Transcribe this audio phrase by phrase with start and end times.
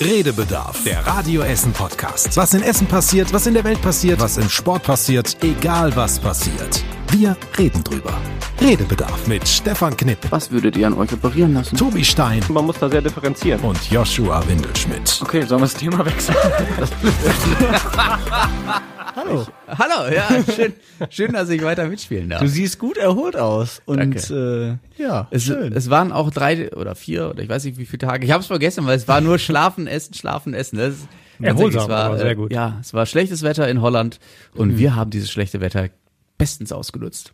[0.00, 2.34] Redebedarf, der Radio Essen Podcast.
[2.36, 6.18] Was in Essen passiert, was in der Welt passiert, was im Sport passiert, egal was
[6.18, 6.82] passiert.
[7.10, 8.14] Wir reden drüber.
[8.62, 11.76] Redebedarf mit Stefan Knipp, Was würdet ihr an euch operieren lassen?
[11.76, 13.60] Tobi Stein Man muss da sehr differenzieren.
[13.60, 15.20] und Joshua Windelschmidt.
[15.22, 16.36] Okay, sollen wir das Thema wechseln?
[19.16, 19.46] Hallo.
[19.68, 20.72] Hallo, ja, schön,
[21.10, 22.40] schön, dass ich weiter mitspielen darf.
[22.40, 23.82] Du siehst gut erholt aus.
[23.86, 24.78] Und Danke.
[24.98, 25.72] äh, ja, es, schön.
[25.72, 28.24] es waren auch drei oder vier oder ich weiß nicht wie viele Tage.
[28.24, 30.78] Ich habe es vergessen, weil es war nur Schlafen, Essen, Schlafen, Essen.
[30.78, 31.08] Das ist,
[31.40, 32.52] Erholsam, es war, aber sehr äh, gut.
[32.52, 34.20] Ja, es war schlechtes Wetter in Holland
[34.54, 35.88] und wir haben dieses schlechte Wetter
[36.36, 37.32] bestens ausgenutzt.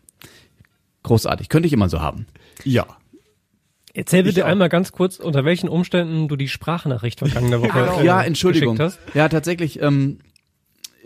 [1.02, 2.26] Großartig, könnte ich immer so haben.
[2.64, 2.86] ja.
[3.98, 8.22] Erzähl bitte einmal ganz kurz, unter welchen Umständen du die Sprachnachricht vergangene Woche äh, Ja,
[8.22, 8.76] Entschuldigung.
[8.76, 9.14] geschickt hast.
[9.16, 9.80] Ja, tatsächlich.
[9.80, 10.18] Ähm,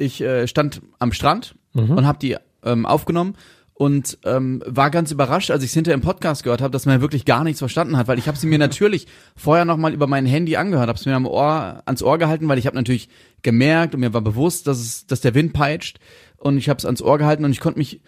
[0.00, 1.54] ich äh, stand am Strand
[1.94, 3.36] und habe die ähm, aufgenommen
[3.74, 7.00] und ähm, war ganz überrascht, als ich es hinter im Podcast gehört habe, dass man
[7.00, 10.06] wirklich gar nichts verstanden hat, weil ich habe sie mir natürlich vorher noch mal über
[10.06, 13.08] mein Handy angehört, habe es mir am Ohr ans Ohr gehalten, weil ich habe natürlich
[13.42, 15.98] gemerkt und mir war bewusst, dass es, dass der Wind peitscht
[16.36, 18.02] und ich habe es ans Ohr gehalten und ich konnte mich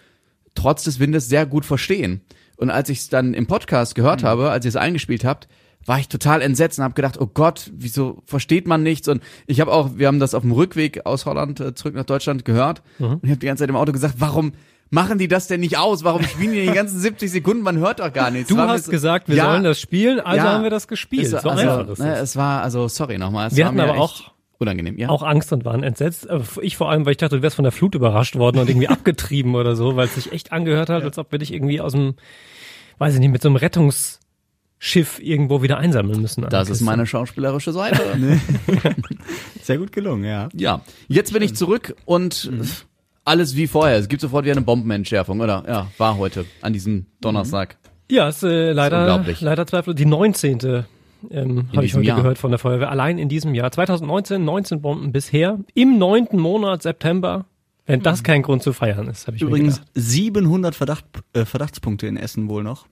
[0.55, 2.21] trotz des Windes sehr gut verstehen.
[2.57, 5.47] Und als ich es dann im Podcast gehört habe, als ihr es eingespielt habt,
[5.85, 9.07] war ich total entsetzt und habe gedacht, oh Gott, wieso versteht man nichts?
[9.07, 12.05] Und ich habe auch, wir haben das auf dem Rückweg aus Holland äh, zurück nach
[12.05, 14.53] Deutschland gehört und ich habe die ganze Zeit im Auto gesagt, warum
[14.89, 16.03] machen die das denn nicht aus?
[16.03, 17.63] Warum spielen die die ganzen 70 Sekunden?
[17.63, 18.47] Man hört doch gar nichts.
[18.49, 20.53] Du hast so- gesagt, wir Ja, sollen das spielen, also ja.
[20.53, 21.25] haben wir das gespielt.
[21.25, 22.35] es war- so also, einfach ist ne, es.
[22.35, 23.47] war, also sorry nochmal.
[23.47, 25.09] es Wir hatten aber auch- unangenehm, ja.
[25.09, 26.29] Auch Angst und waren entsetzt.
[26.29, 28.69] Aber Ich vor allem, weil ich dachte, du wärst von der Flut überrascht worden und
[28.69, 31.81] irgendwie abgetrieben oder so, weil es sich echt angehört hat, als ob wir dich irgendwie
[31.81, 32.13] aus dem,
[32.99, 33.57] weiß ich nicht, mit so einem
[34.83, 36.45] Rettungsschiff irgendwo wieder einsammeln müssen.
[36.49, 38.01] das ist meine schauspielerische Seite.
[39.61, 40.49] Sehr gut gelungen, ja.
[40.53, 42.61] Ja, jetzt bin ich zurück und Mhm.
[43.25, 43.97] alles wie vorher.
[43.97, 45.63] Es gibt sofort wieder eine Bombenentschärfung, oder?
[45.67, 47.77] Ja, war heute, an diesem Donnerstag.
[48.11, 49.41] Ja, ist äh, leider, unglaublich.
[49.41, 50.83] leider zweifellos die 19.
[51.31, 52.17] Ähm, habe ich heute Jahr.
[52.17, 52.91] gehört von der Feuerwehr.
[52.91, 53.71] Allein in diesem Jahr.
[53.71, 55.57] 2019, 19 Bomben bisher.
[55.73, 57.45] Im neunten Monat September.
[57.85, 59.91] Wenn das kein Grund zu feiern ist, habe ich Übrigens mir gedacht.
[59.95, 62.87] 700 Verdacht, äh, Verdachtspunkte in Essen wohl noch.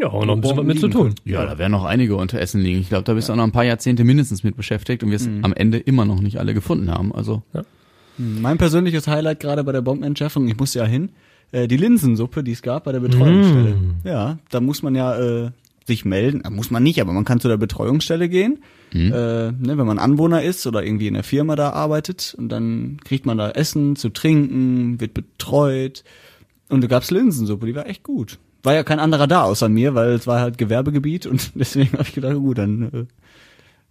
[0.00, 1.14] Ja, und noch ein bisschen was mit zu tun.
[1.24, 2.80] Ja, da werden noch einige unter Essen liegen.
[2.80, 5.16] Ich glaube, da bist du auch noch ein paar Jahrzehnte mindestens mit beschäftigt und wir
[5.16, 7.12] es am Ende immer noch nicht alle gefunden haben.
[7.14, 7.42] Also,
[8.16, 11.10] Mein persönliches Highlight gerade bei der Bombenentschärfung, ich musste ja hin,
[11.52, 13.74] äh, die Linsensuppe, die es gab bei der Betreuungsstelle.
[14.04, 15.50] Ja, da muss man ja äh,
[15.86, 18.58] sich melden, äh, muss man nicht, aber man kann zu der Betreuungsstelle gehen,
[18.92, 22.98] äh, ne, wenn man Anwohner ist oder irgendwie in der Firma da arbeitet und dann
[23.04, 26.04] kriegt man da Essen zu trinken, wird betreut
[26.68, 28.38] und da gab's Linsensuppe, die war echt gut.
[28.62, 32.02] War ja kein anderer da außer mir, weil es war halt Gewerbegebiet und deswegen habe
[32.02, 33.04] ich gedacht, gut, dann äh,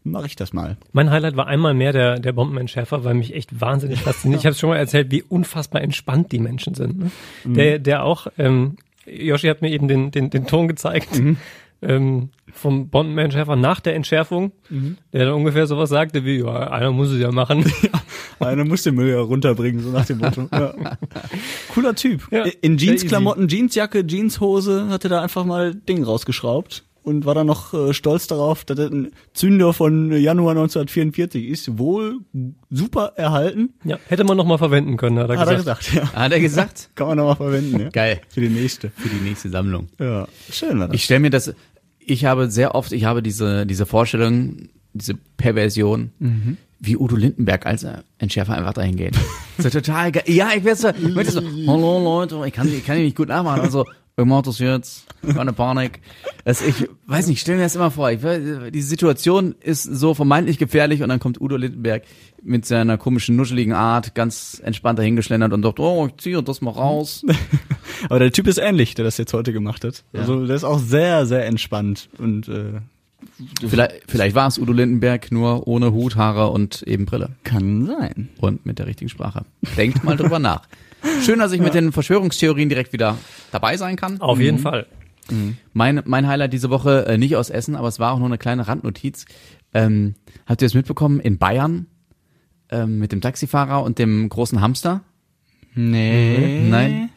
[0.04, 0.78] mache ich das mal.
[0.92, 4.40] Mein Highlight war einmal mehr der, der Bombenentschärfer, weil mich echt wahnsinnig fasziniert.
[4.42, 7.00] Ich habe schon mal erzählt, wie unfassbar entspannt die Menschen sind.
[7.00, 7.12] Ne?
[7.46, 11.22] Der, der auch, ähm, Yoshi hat mir eben den, den, den Ton gezeigt.
[11.82, 14.52] Ähm, vom Bombenentschärfer nach der Entschärfung,
[15.14, 17.72] der dann ungefähr sowas sagte wie, ja, einer muss es ja machen.
[18.40, 20.48] Einer muss den Müll ja runterbringen, so nach dem Motto.
[20.52, 20.74] Ja.
[21.74, 22.28] Cooler Typ.
[22.32, 27.48] Ja, In Jeansklamotten, Jeansjacke, Jeanshose hat er da einfach mal Ding rausgeschraubt und war dann
[27.48, 31.78] noch äh, stolz darauf, dass das ein Zünder von Januar 1944 ist.
[31.80, 32.20] Wohl
[32.70, 35.86] super erhalten, Ja, hätte man noch mal verwenden können, hat er hat er gesagt.
[35.86, 36.14] gesagt.
[36.14, 36.20] Ja.
[36.20, 36.90] hat er gesagt?
[36.96, 37.90] Kann man noch mal verwenden, ja.
[37.90, 38.20] Geil.
[38.30, 38.92] Für die nächste.
[38.92, 39.88] Für die nächste Sammlung.
[40.00, 40.96] Ja, schön war das.
[40.96, 41.54] Ich stelle mir das,
[42.08, 46.12] ich habe sehr oft, ich habe diese, diese Vorstellung, diese Perversion,
[46.80, 47.86] wie Udo Lindenberg als
[48.18, 49.16] Entschärfer einfach dahin geht.
[49.60, 50.24] So total geil.
[50.28, 50.90] Ja, ich werde so,
[51.32, 53.62] so, hallo Leute, ich kann, ich kann die nicht gut nachmachen.
[53.62, 53.86] Also,
[54.20, 56.00] ich mach das jetzt, keine Panik.
[56.44, 58.10] Das, ich weiß nicht, stell mir das immer vor.
[58.10, 58.20] Ich,
[58.72, 62.04] die Situation ist so vermeintlich gefährlich und dann kommt Udo Lindenberg
[62.42, 66.72] mit seiner komischen, nuscheligen Art ganz entspannt dahingeschlendert und sagt, oh, ich ziehe das mal
[66.72, 67.24] raus.
[68.10, 70.04] Aber der Typ ist ähnlich, der das jetzt heute gemacht hat.
[70.14, 72.82] Also der ist auch sehr, sehr entspannt und äh,
[73.68, 77.30] Vielleicht, vielleicht war es Udo Lindenberg nur ohne Hut, Haare und eben Brille.
[77.44, 78.30] kann sein.
[78.40, 79.44] Und mit der richtigen Sprache.
[79.76, 80.62] Denkt mal drüber nach.
[81.24, 83.18] Schön, dass ich mit den Verschwörungstheorien direkt wieder
[83.52, 84.20] dabei sein kann.
[84.22, 84.88] Auf jeden Fall.
[85.74, 88.38] Mein, mein Highlight diese Woche, äh, nicht aus Essen, aber es war auch nur eine
[88.38, 89.26] kleine Randnotiz.
[89.74, 90.16] Ähm,
[90.46, 91.20] habt ihr es mitbekommen?
[91.20, 91.88] In Bayern
[92.70, 95.02] ähm, mit dem Taxifahrer und dem großen Hamster?
[95.76, 96.66] Nee.
[96.70, 97.10] Nein.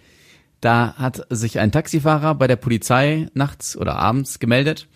[0.61, 4.89] Da hat sich ein Taxifahrer bei der Polizei nachts oder abends gemeldet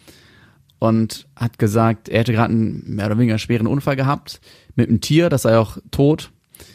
[0.78, 4.40] und hat gesagt, er hätte gerade einen mehr oder weniger schweren Unfall gehabt
[4.74, 6.32] mit einem Tier, das sei auch tot.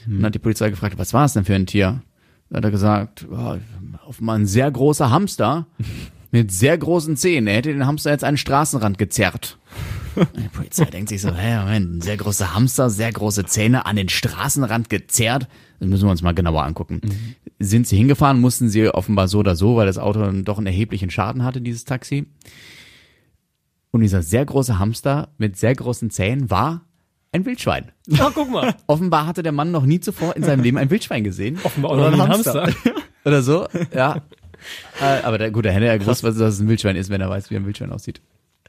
[0.08, 2.02] Und hat die Polizei gefragt, was war es denn für ein Tier?
[2.50, 3.58] Da hat er gesagt, ja,
[4.08, 5.68] offenbar ein sehr großer Hamster
[6.32, 7.48] mit sehr großen Zähnen.
[7.48, 9.58] Er hätte den Hamster jetzt an den Straßenrand gezerrt.
[10.16, 13.96] Die Polizei denkt sich so, hä, Moment, ein sehr großer Hamster, sehr große Zähne an
[13.96, 15.48] den Straßenrand gezerrt.
[15.80, 17.02] Das müssen wir uns mal genauer angucken.
[17.60, 20.68] Sind sie hingefahren, mussten sie offenbar so oder so, weil das Auto dann doch einen
[20.68, 22.28] erheblichen Schaden hatte, dieses Taxi.
[23.92, 26.86] Und dieser sehr große Hamster mit sehr großen Zähnen war
[27.32, 27.92] ein Wildschwein.
[28.18, 28.76] Ach, guck mal.
[28.88, 31.60] Offenbar hatte der Mann noch nie zuvor in seinem Leben ein Wildschwein gesehen.
[31.64, 32.70] Offenbar auch noch ein Hamster.
[33.26, 34.22] Oder so, ja.
[35.00, 37.30] Äh, aber der, gut, der hätte ja gewusst, was das ein Wildschwein ist, wenn er
[37.30, 38.22] weiß, wie ein Wildschwein aussieht.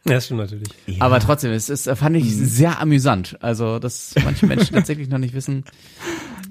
[0.06, 0.68] Ja, das stimmt natürlich.
[0.98, 3.36] Aber trotzdem, es ist, fand ich sehr amüsant.
[3.40, 5.64] Also, dass manche Menschen tatsächlich noch nicht wissen,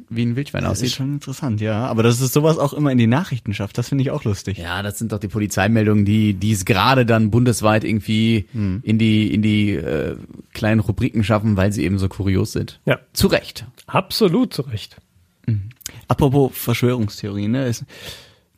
[0.09, 0.91] wie ein Wildschwein Das ist aussieht.
[0.95, 1.85] schon interessant, ja.
[1.85, 4.57] Aber dass es sowas auch immer in die Nachrichten schafft, das finde ich auch lustig.
[4.57, 9.33] Ja, das sind doch die Polizeimeldungen, die die es gerade dann bundesweit irgendwie in die
[9.33, 10.15] in die äh,
[10.53, 12.79] kleinen Rubriken schaffen, weil sie eben so kurios sind.
[12.85, 13.65] Ja, Zu Recht.
[13.87, 14.97] absolut zu Recht.
[16.07, 17.87] Apropos Verschwörungstheorien, ne, ist ein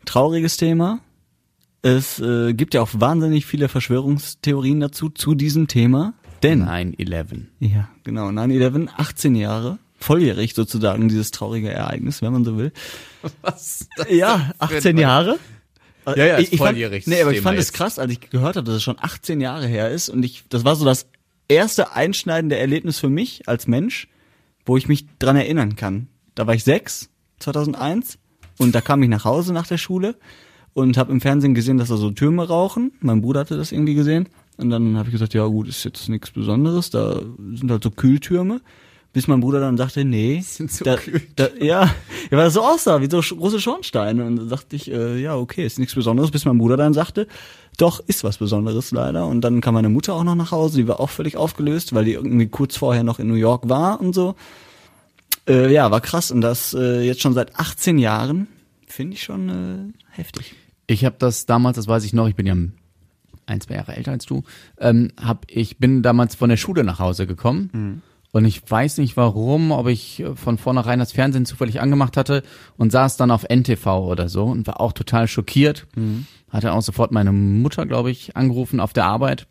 [0.06, 1.00] trauriges Thema.
[1.81, 6.13] Es äh, gibt ja auch wahnsinnig viele Verschwörungstheorien dazu, zu diesem Thema.
[6.44, 7.45] Denn, 9-11.
[7.59, 12.71] ja, genau, 9-11, 18 Jahre, volljährig sozusagen, dieses traurige Ereignis, wenn man so will.
[13.42, 13.88] Was?
[14.09, 15.39] Ja, 18 Jahre.
[16.06, 18.30] Ja, ja, ist ich, ich fand, volljährig, Nee, aber ich fand es krass, als ich
[18.30, 21.06] gehört habe, dass es schon 18 Jahre her ist und ich, das war so das
[21.48, 24.07] erste einschneidende Erlebnis für mich als Mensch,
[24.65, 26.07] wo ich mich dran erinnern kann.
[26.33, 27.09] Da war ich sechs,
[27.39, 28.18] 2001
[28.57, 30.15] und da kam ich nach Hause nach der Schule
[30.74, 32.94] und habe im Fernsehen gesehen, dass da so Türme rauchen.
[33.01, 36.09] Mein Bruder hatte das irgendwie gesehen und dann habe ich gesagt, ja gut, ist jetzt
[36.09, 37.21] nichts Besonderes, da
[37.53, 38.62] sind halt so Kühltürme.
[39.13, 40.96] Bis mein Bruder dann sagte, nee, sind so da,
[41.36, 41.92] da, ja, ja,
[42.31, 44.24] weil das so aussah, wie so große Schornsteine.
[44.24, 47.28] Und da dachte ich, äh, ja, okay, ist nichts Besonderes, bis mein Bruder dann sagte,
[47.78, 49.28] doch, ist was Besonderes leider.
[49.28, 52.06] Und dann kam meine Mutter auch noch nach Hause, die war auch völlig aufgelöst, weil
[52.06, 54.36] die irgendwie kurz vorher noch in New York war und so.
[55.48, 56.31] Äh, ja, war krass.
[56.31, 58.48] Und das äh, jetzt schon seit 18 Jahren,
[58.88, 60.56] finde ich schon äh, heftig.
[60.88, 62.56] Ich habe das damals, das weiß ich noch, ich bin ja
[63.46, 64.44] ein, zwei Jahre älter als du,
[64.78, 69.18] ähm, hab, ich bin damals von der Schule nach Hause gekommen und ich weiß nicht
[69.18, 72.44] warum, ob ich äh, von vornherein das Fernsehen zufällig angemacht hatte
[72.78, 75.88] und saß dann auf NTV oder so und war auch total schockiert.
[76.50, 79.48] Hatte auch sofort meine Mutter, glaube ich, angerufen auf der Arbeit.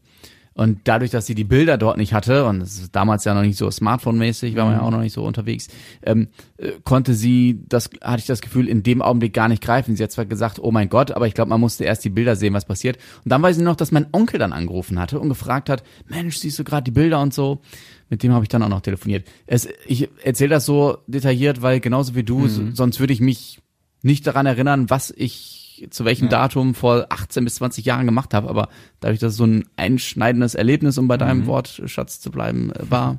[0.60, 3.40] Und dadurch, dass sie die Bilder dort nicht hatte, und es ist damals ja noch
[3.40, 5.68] nicht so Smartphone-mäßig, war man ja auch noch nicht so unterwegs,
[6.02, 6.28] ähm,
[6.58, 9.96] äh, konnte sie, das hatte ich das Gefühl, in dem Augenblick gar nicht greifen.
[9.96, 12.36] Sie hat zwar gesagt, oh mein Gott, aber ich glaube, man musste erst die Bilder
[12.36, 12.98] sehen, was passiert.
[13.24, 16.36] Und dann weiß ich noch, dass mein Onkel dann angerufen hatte und gefragt hat, Mensch,
[16.36, 17.62] siehst du gerade die Bilder und so.
[18.10, 19.26] Mit dem habe ich dann auch noch telefoniert.
[19.46, 23.60] Es, ich erzähle das so detailliert, weil genauso wie du, so, sonst würde ich mich
[24.02, 25.59] nicht daran erinnern, was ich
[25.90, 28.68] zu welchem Datum vor 18 bis 20 Jahren gemacht habe, aber
[29.00, 33.18] dadurch, dass es so ein einschneidendes Erlebnis, um bei deinem Wortschatz zu bleiben, äh, war.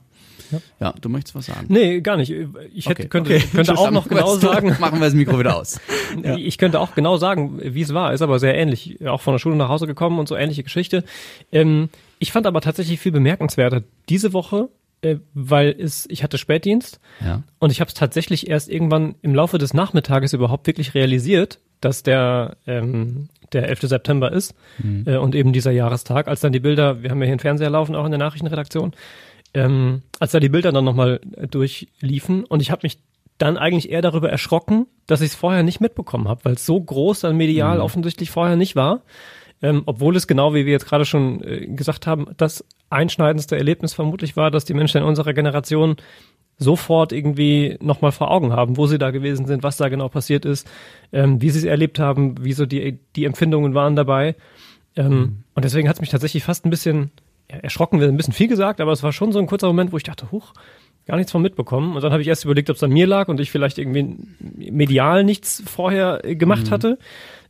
[0.82, 0.94] Ja.
[1.00, 1.68] du möchtest was sagen.
[1.70, 2.30] Nee, gar nicht.
[2.74, 3.08] Ich hätte, Okay.
[3.08, 5.80] könnte, könnte auch noch genau sagen, Machen wir das Mikro wieder aus.
[6.38, 8.12] Ich könnte auch genau sagen, wie es war.
[8.14, 8.98] Ist aber sehr ähnlich.
[9.08, 11.06] Auch von der Schule nach Hause gekommen und so ähnliche Geschichte.
[11.54, 11.88] Ähm,
[12.20, 14.68] ich fand aber tatsächlich viel bemerkenswerter diese Woche,
[15.02, 17.44] äh, weil es, ich hatte Spätdienst Ja.
[17.60, 22.04] und ich habe es tatsächlich erst irgendwann im Laufe des Nachmittages überhaupt wirklich realisiert, dass
[22.04, 23.82] der ähm, der 11.
[23.82, 24.56] September ist
[25.06, 27.70] äh, und eben dieser Jahrestag, als dann die Bilder, wir haben ja hier einen Fernseher
[27.70, 28.94] laufen, auch in der Nachrichtenredaktion,
[29.54, 31.20] ähm, als da die Bilder dann nochmal
[31.50, 33.00] durchliefen und ich habe mich
[33.38, 36.80] dann eigentlich eher darüber erschrocken, dass ich es vorher nicht mitbekommen habe, weil es so
[36.80, 39.02] groß dann medial offensichtlich vorher nicht war.
[39.64, 43.94] Ähm, obwohl es genau, wie wir jetzt gerade schon äh, gesagt haben, das einschneidendste Erlebnis
[43.94, 45.98] vermutlich war, dass die Menschen in unserer Generation
[46.62, 50.46] sofort irgendwie nochmal vor Augen haben, wo sie da gewesen sind, was da genau passiert
[50.46, 50.70] ist,
[51.12, 54.36] ähm, wie sie es erlebt haben, wie so die, die Empfindungen waren dabei.
[54.96, 57.12] Ähm, Und deswegen hat es mich tatsächlich fast ein bisschen
[57.50, 59.98] ja, erschrocken, ein bisschen viel gesagt, aber es war schon so ein kurzer Moment, wo
[59.98, 60.54] ich dachte, huch,
[61.08, 61.96] gar nichts von mitbekommen.
[61.96, 64.18] Und dann habe ich erst überlegt, ob es an mir lag und ich vielleicht irgendwie
[64.40, 67.00] medial nichts vorher äh, gemacht hatte.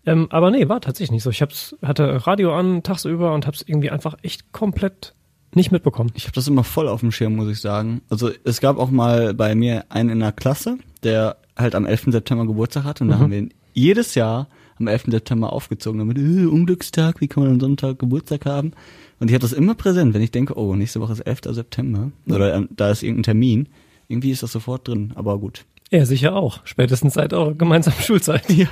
[0.05, 1.29] Ähm, aber nee, war tatsächlich nicht so.
[1.29, 5.13] Ich hab's, hatte Radio an tagsüber und habe es irgendwie einfach echt komplett
[5.55, 6.12] nicht mitbekommen.
[6.15, 8.01] Ich habe das immer voll auf dem Schirm, muss ich sagen.
[8.10, 12.05] Also es gab auch mal bei mir einen in der Klasse, der halt am 11.
[12.08, 14.48] September Geburtstag hatte und da haben wir ihn jedes Jahr
[14.79, 15.05] am 11.
[15.08, 18.74] September aufgezogen, damit, äh, Unglückstag, wie kann man am Sonntag Geburtstag haben?
[19.20, 21.41] Und ich habe das immer präsent, wenn ich denke, oh, nächste Woche ist 11.
[21.51, 23.70] September oder ähm, da ist irgendein Termin.
[24.08, 25.65] Irgendwie ist das sofort drin, aber gut.
[25.91, 26.62] Er sicher auch.
[26.65, 28.50] Spätestens seit eurer gemeinsamen Schulzeit.
[28.50, 28.67] Ja,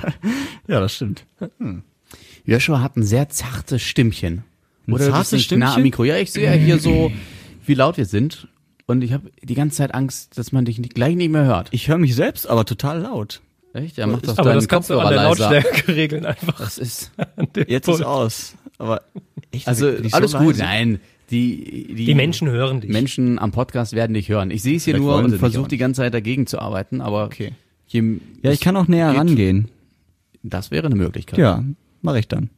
[0.66, 1.24] ja das stimmt.
[2.44, 4.42] Joshua hat ein sehr zartes Stimmchen.
[4.90, 5.82] Ein Oder du zartes bist nicht nah am?
[5.82, 6.04] Mikro.
[6.04, 7.10] Ja, ich sehe ja hier so,
[7.66, 8.48] wie laut wir sind.
[8.86, 11.68] Und ich habe die ganze Zeit Angst, dass man dich nicht, gleich nicht mehr hört.
[11.70, 13.40] Ich höre mich selbst, aber total laut.
[13.72, 13.96] Echt?
[13.98, 15.58] Ja, mach doch Aber deinen das kannst du an Kopfhörer der.
[15.60, 16.58] Lautstärke regeln einfach.
[16.58, 17.12] Das ist,
[17.68, 18.00] Jetzt Pult.
[18.00, 18.54] ist aus.
[18.78, 19.02] Aber
[19.52, 20.56] echt, also so alles gut.
[20.56, 20.62] leise?
[20.62, 22.90] Nein, die, die, Die Menschen hören dich.
[22.90, 24.50] Menschen am Podcast werden dich hören.
[24.50, 27.26] Ich sehe es hier Vielleicht nur und versuche die ganze Zeit dagegen zu arbeiten, aber
[27.26, 27.52] Okay.
[27.86, 28.02] je,
[28.42, 29.20] Ja, ich kann auch näher geht.
[29.20, 29.68] rangehen.
[30.42, 31.38] Das wäre eine Möglichkeit.
[31.38, 31.62] Ja,
[32.02, 32.50] mache ich dann.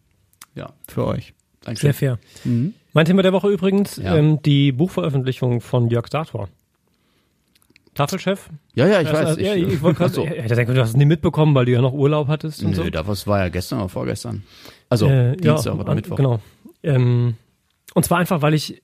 [0.55, 0.73] ja.
[0.89, 1.35] Für euch.
[1.65, 1.81] Danke.
[1.81, 2.19] Sehr fair.
[2.93, 4.17] Mein Thema der Woche übrigens, Ja.
[4.17, 6.49] ähm, die Buchveröffentlichung von Jörg Sator.
[7.95, 8.49] Tafelchef?
[8.75, 9.27] Ja, ja, ich Also, weiß.
[9.29, 10.25] also, ja, ich wollte gerade so.
[10.25, 12.77] ich denke, du hast es nie mitbekommen, weil du ja noch Urlaub hattest und Nö,
[12.77, 12.91] so.
[12.91, 14.43] das war ja gestern oder vorgestern.
[14.89, 16.17] Also Äh, Dienstag ja, oder Mittwoch.
[16.17, 16.41] Genau.
[16.83, 17.35] Ähm,
[17.95, 18.83] und zwar einfach, weil ich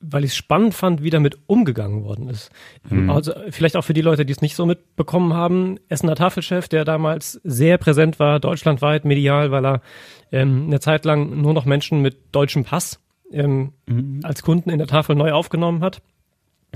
[0.00, 2.50] weil ich es spannend fand, wie damit umgegangen worden ist.
[2.88, 3.10] Mhm.
[3.10, 6.84] Also vielleicht auch für die Leute, die es nicht so mitbekommen haben, Essener Tafelchef, der
[6.84, 9.82] damals sehr präsent war, deutschlandweit, medial, weil er
[10.30, 13.00] ähm, eine Zeit lang nur noch Menschen mit deutschem Pass
[13.32, 14.20] ähm, mhm.
[14.22, 16.00] als Kunden in der Tafel neu aufgenommen hat.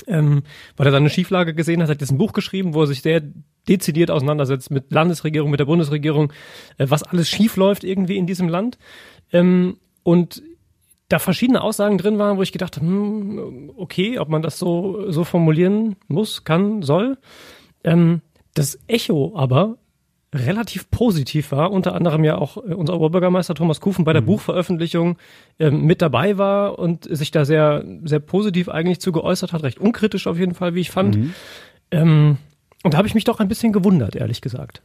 [0.07, 0.43] Ähm,
[0.77, 3.03] weil er dann eine Schieflage gesehen hat, hat jetzt ein Buch geschrieben, wo er sich
[3.03, 3.23] sehr
[3.69, 6.33] dezidiert auseinandersetzt mit Landesregierung, mit der Bundesregierung,
[6.79, 8.79] äh, was alles schief läuft irgendwie in diesem Land.
[9.33, 10.43] Ähm, und
[11.13, 15.11] da verschiedene Aussagen drin waren, wo ich gedacht habe, hm, okay, ob man das so,
[15.11, 17.19] so formulieren muss, kann, soll.
[17.85, 18.23] Ähm,
[18.55, 19.77] das Echo aber
[20.35, 24.27] relativ positiv war, unter anderem ja auch äh, unser Oberbürgermeister Thomas Kufen bei der mhm.
[24.27, 25.19] Buchveröffentlichung
[25.59, 29.79] ähm, mit dabei war und sich da sehr, sehr positiv eigentlich zu geäußert hat, recht
[29.79, 31.17] unkritisch auf jeden Fall, wie ich fand.
[31.17, 31.35] Mhm.
[31.91, 32.39] Ähm,
[32.83, 34.83] und da habe ich mich doch ein bisschen gewundert, ehrlich gesagt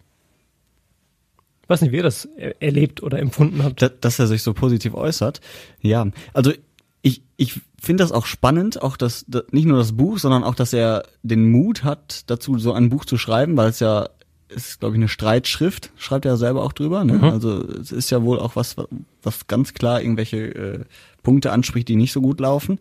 [1.67, 2.25] weiß nicht, wie ihr das
[2.59, 3.81] erlebt oder empfunden habt.
[3.81, 5.41] Dass, dass er sich so positiv äußert.
[5.81, 6.51] Ja, also
[7.01, 10.55] ich, ich finde das auch spannend, auch das, das, nicht nur das Buch, sondern auch,
[10.55, 14.09] dass er den Mut hat, dazu so ein Buch zu schreiben, weil es ja
[14.49, 17.03] ist, glaube ich, eine Streitschrift, schreibt er selber auch drüber.
[17.03, 17.13] Ne?
[17.13, 17.23] Mhm.
[17.25, 18.75] Also es ist ja wohl auch was,
[19.21, 20.79] was ganz klar irgendwelche äh,
[21.21, 22.79] Punkte anspricht, die nicht so gut laufen.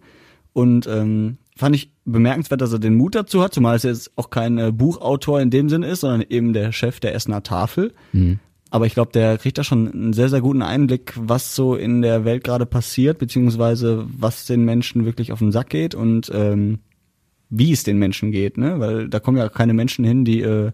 [0.53, 4.31] Und ähm, fand ich bemerkenswert, dass er den Mut dazu hat, zumal es jetzt auch
[4.31, 7.93] kein äh, Buchautor in dem Sinne ist, sondern eben der Chef der Essener Tafel.
[8.13, 8.39] Mhm.
[8.77, 12.03] Aber ich glaube, der kriegt da schon einen sehr, sehr guten Einblick, was so in
[12.03, 16.81] der Welt gerade passiert, beziehungsweise was den Menschen wirklich auf den Sack geht und ähm,
[17.49, 18.79] wie es den Menschen geht, ne?
[18.79, 20.73] Weil da kommen ja keine Menschen hin, die äh,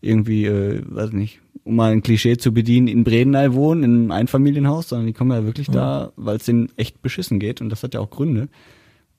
[0.00, 4.10] irgendwie, äh, weiß nicht, um mal ein Klischee zu bedienen, in Bredeney wohnen, in einem
[4.12, 5.74] Einfamilienhaus, sondern die kommen ja wirklich ja.
[5.74, 8.48] da, weil es denen echt beschissen geht und das hat ja auch Gründe.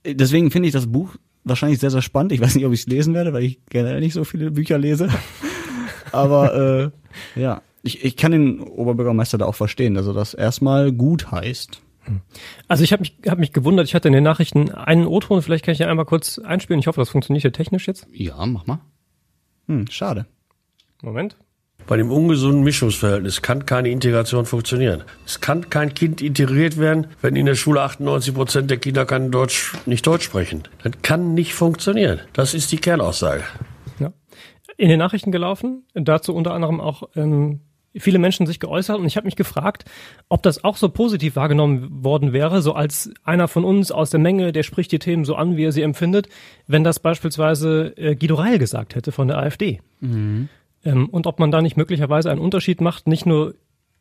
[0.04, 2.32] Deswegen finde ich das Buch wahrscheinlich sehr, sehr spannend.
[2.32, 4.80] Ich weiß nicht, ob ich es lesen werde, weil ich generell nicht so viele Bücher
[4.80, 5.10] lese.
[6.12, 6.92] Aber
[7.36, 11.32] äh, ja, ich, ich kann den Oberbürgermeister da auch verstehen, dass er das erstmal gut
[11.32, 11.82] heißt.
[12.68, 15.66] Also ich habe mich, hab mich gewundert, ich hatte in den Nachrichten einen O-Ton, vielleicht
[15.66, 16.80] kann ich ja einmal kurz einspielen.
[16.80, 18.08] Ich hoffe, das funktioniert hier technisch jetzt.
[18.12, 18.80] Ja, mach mal.
[19.68, 20.26] Hm, schade.
[21.02, 21.38] Moment.
[21.86, 25.04] Bei dem ungesunden Mischungsverhältnis kann keine Integration funktionieren.
[25.26, 29.32] Es kann kein Kind integriert werden, wenn in der Schule 98 Prozent der Kinder kein
[29.32, 30.64] Deutsch, nicht Deutsch sprechen.
[30.82, 32.22] Das kann nicht funktionieren.
[32.32, 33.44] Das ist die Kernaussage.
[34.00, 34.14] Ja.
[34.78, 37.60] In den Nachrichten gelaufen, dazu unter anderem auch ähm,
[37.96, 39.86] viele Menschen sich geäußert und ich habe mich gefragt,
[40.30, 44.20] ob das auch so positiv wahrgenommen worden wäre, so als einer von uns aus der
[44.20, 46.28] Menge, der spricht die Themen so an, wie er sie empfindet,
[46.68, 49.82] wenn das beispielsweise äh, Guido Reil gesagt hätte von der AfD.
[50.00, 50.50] Mhm.
[50.84, 53.56] Ähm, und ob man da nicht möglicherweise einen Unterschied macht, nicht nur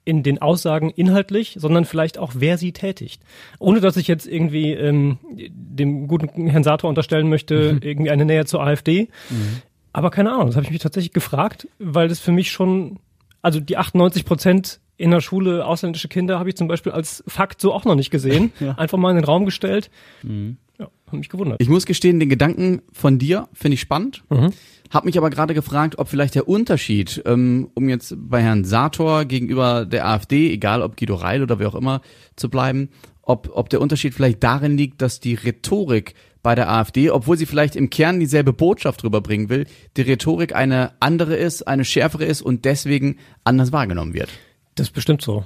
[0.04, 3.22] in den Aussagen inhaltlich, sondern vielleicht auch, wer sie tätigt.
[3.60, 7.80] Ohne dass ich jetzt irgendwie ähm, dem guten Herrn Sator unterstellen möchte, mhm.
[7.82, 9.08] irgendwie eine Nähe zur AfD.
[9.30, 9.62] Mhm.
[9.92, 12.98] Aber keine Ahnung, das habe ich mich tatsächlich gefragt, weil das für mich schon
[13.42, 17.60] also die 98 Prozent in der Schule ausländische Kinder habe ich zum Beispiel als Fakt
[17.60, 18.52] so auch noch nicht gesehen.
[18.60, 18.72] ja.
[18.72, 19.90] Einfach mal in den Raum gestellt.
[20.22, 20.58] Mhm.
[20.78, 21.60] Ja, habe mich gewundert.
[21.60, 24.22] Ich muss gestehen, den Gedanken von dir finde ich spannend.
[24.30, 24.52] Mhm.
[24.90, 29.24] Hab mich aber gerade gefragt, ob vielleicht der Unterschied, ähm, um jetzt bei Herrn Sator
[29.24, 32.00] gegenüber der AfD, egal ob Guido Reil oder wer auch immer,
[32.36, 32.90] zu bleiben,
[33.22, 37.46] ob, ob der Unterschied vielleicht darin liegt, dass die Rhetorik bei der AfD, obwohl sie
[37.46, 42.42] vielleicht im Kern dieselbe Botschaft rüberbringen will, die Rhetorik eine andere ist, eine schärfere ist
[42.42, 44.28] und deswegen anders wahrgenommen wird.
[44.74, 45.44] Das ist bestimmt so.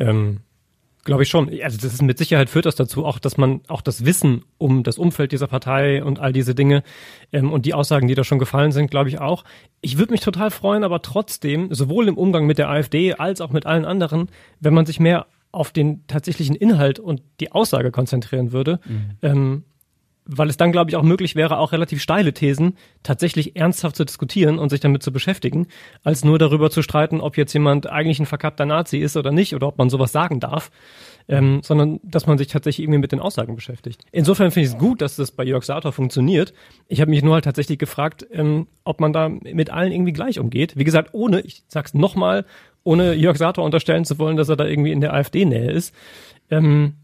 [0.00, 0.40] Ähm,
[1.04, 1.48] Glaube ich schon.
[1.62, 4.84] Also das ist mit Sicherheit führt das dazu, auch dass man auch das Wissen um
[4.84, 6.84] das Umfeld dieser Partei und all diese Dinge
[7.32, 9.44] ähm, und die Aussagen, die da schon gefallen sind, glaube ich auch.
[9.80, 13.50] Ich würde mich total freuen, aber trotzdem, sowohl im Umgang mit der AfD als auch
[13.50, 14.28] mit allen anderen,
[14.60, 19.10] wenn man sich mehr auf den tatsächlichen Inhalt und die Aussage konzentrieren würde, mhm.
[19.22, 19.64] ähm,
[20.24, 24.04] weil es dann, glaube ich, auch möglich wäre, auch relativ steile Thesen tatsächlich ernsthaft zu
[24.04, 25.66] diskutieren und sich damit zu beschäftigen,
[26.04, 29.54] als nur darüber zu streiten, ob jetzt jemand eigentlich ein verkappter Nazi ist oder nicht
[29.54, 30.70] oder ob man sowas sagen darf,
[31.28, 34.04] ähm, sondern dass man sich tatsächlich irgendwie mit den Aussagen beschäftigt.
[34.12, 36.52] Insofern finde ich es gut, dass das bei Jörg Sator funktioniert.
[36.88, 40.38] Ich habe mich nur halt tatsächlich gefragt, ähm, ob man da mit allen irgendwie gleich
[40.38, 40.76] umgeht.
[40.76, 42.44] Wie gesagt, ohne, ich sag's nochmal,
[42.84, 45.94] ohne Jörg Sator unterstellen zu wollen, dass er da irgendwie in der AfD-Nähe ist.
[46.50, 46.94] Ähm,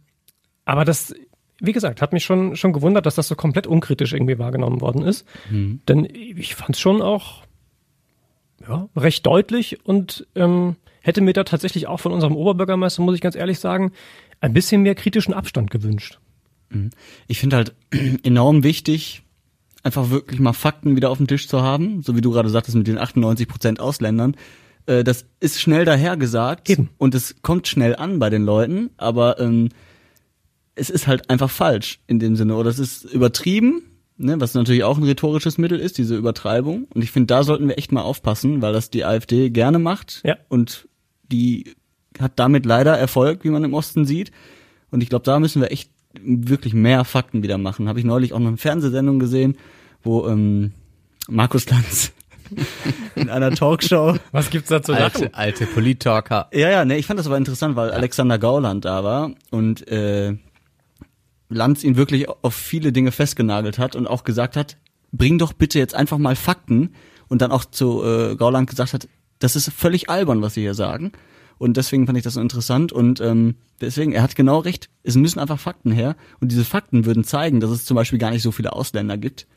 [0.65, 1.15] aber das
[1.61, 5.03] wie gesagt, hat mich schon, schon gewundert, dass das so komplett unkritisch irgendwie wahrgenommen worden
[5.03, 5.27] ist.
[5.51, 5.81] Mhm.
[5.89, 7.43] Denn ich fand es schon auch
[8.67, 13.21] ja, recht deutlich und ähm, hätte mir da tatsächlich auch von unserem Oberbürgermeister, muss ich
[13.21, 13.93] ganz ehrlich sagen,
[14.41, 16.19] ein bisschen mehr kritischen Abstand gewünscht.
[16.71, 16.91] Mhm.
[17.27, 17.75] Ich finde halt
[18.23, 19.23] enorm wichtig,
[19.83, 22.77] einfach wirklich mal Fakten wieder auf dem Tisch zu haben, so wie du gerade sagtest
[22.77, 24.37] mit den 98 Prozent Ausländern.
[24.87, 26.91] Äh, das ist schnell dahergesagt Eben.
[26.99, 29.71] und es kommt schnell an bei den Leuten, aber ähm,
[30.79, 33.83] es ist halt einfach falsch in dem Sinne oder es ist übertrieben,
[34.17, 36.87] ne, was natürlich auch ein rhetorisches Mittel ist, diese Übertreibung.
[36.95, 40.21] Und ich finde, da sollten wir echt mal aufpassen, weil das die AfD gerne macht
[40.25, 40.37] ja.
[40.49, 40.89] und
[41.31, 41.75] die
[42.19, 44.33] hat damit leider Erfolg, wie man im Osten sieht.
[44.91, 47.89] Und ich glaube, da müssen wir echt wirklich mehr Fakten wieder machen.
[47.89, 49.57] Habe ich neulich auch noch eine Fernsehsendung gesehen,
[50.03, 50.73] wo ähm,
[51.29, 52.13] Markus Lanz
[53.15, 55.25] in einer Talkshow Was gibt's da zu lachen?
[55.25, 56.49] Alte, alte Polit-Talker.
[56.53, 60.35] Ja, ja, ne, ich fand das aber interessant, weil Alexander Gauland da war und äh,
[61.49, 64.77] Lanz ihn wirklich auf viele Dinge festgenagelt hat und auch gesagt hat,
[65.13, 66.91] bring doch bitte jetzt einfach mal Fakten
[67.29, 70.75] und dann auch zu äh, Gauland gesagt hat, das ist völlig albern, was Sie hier
[70.75, 71.13] sagen.
[71.59, 75.17] Und deswegen fand ich das so interessant und ähm, deswegen, er hat genau recht, es
[75.17, 78.43] müssen einfach Fakten her und diese Fakten würden zeigen, dass es zum Beispiel gar nicht
[78.43, 79.49] so viele Ausländer gibt,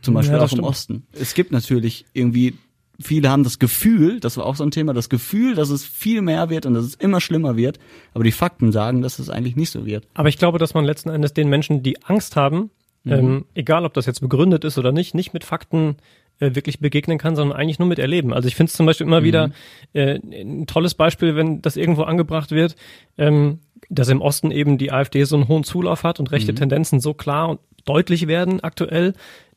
[0.00, 0.64] zum Beispiel Ja, auch im stimmt.
[0.68, 1.06] Osten.
[1.12, 2.54] Es gibt natürlich irgendwie,
[3.00, 6.22] viele haben das Gefühl, das war auch so ein Thema, das Gefühl, dass es viel
[6.22, 7.78] mehr wird und dass es immer schlimmer wird,
[8.12, 10.06] aber die Fakten sagen, dass es eigentlich nicht so wird.
[10.14, 12.70] Aber ich glaube, dass man letzten Endes den Menschen, die Angst haben,
[13.06, 15.96] ähm, egal ob das jetzt begründet ist oder nicht, nicht mit Fakten
[16.40, 18.32] äh, wirklich begegnen kann, sondern eigentlich nur mit Erleben.
[18.32, 19.50] Also ich finde es zum Beispiel immer wieder
[19.92, 22.76] äh, ein tolles Beispiel, wenn das irgendwo angebracht wird,
[23.18, 23.58] ähm,
[23.90, 27.12] dass im Osten eben die AfD so einen hohen Zulauf hat und rechte Tendenzen so
[27.12, 29.12] klar und deutlich werden aktuell,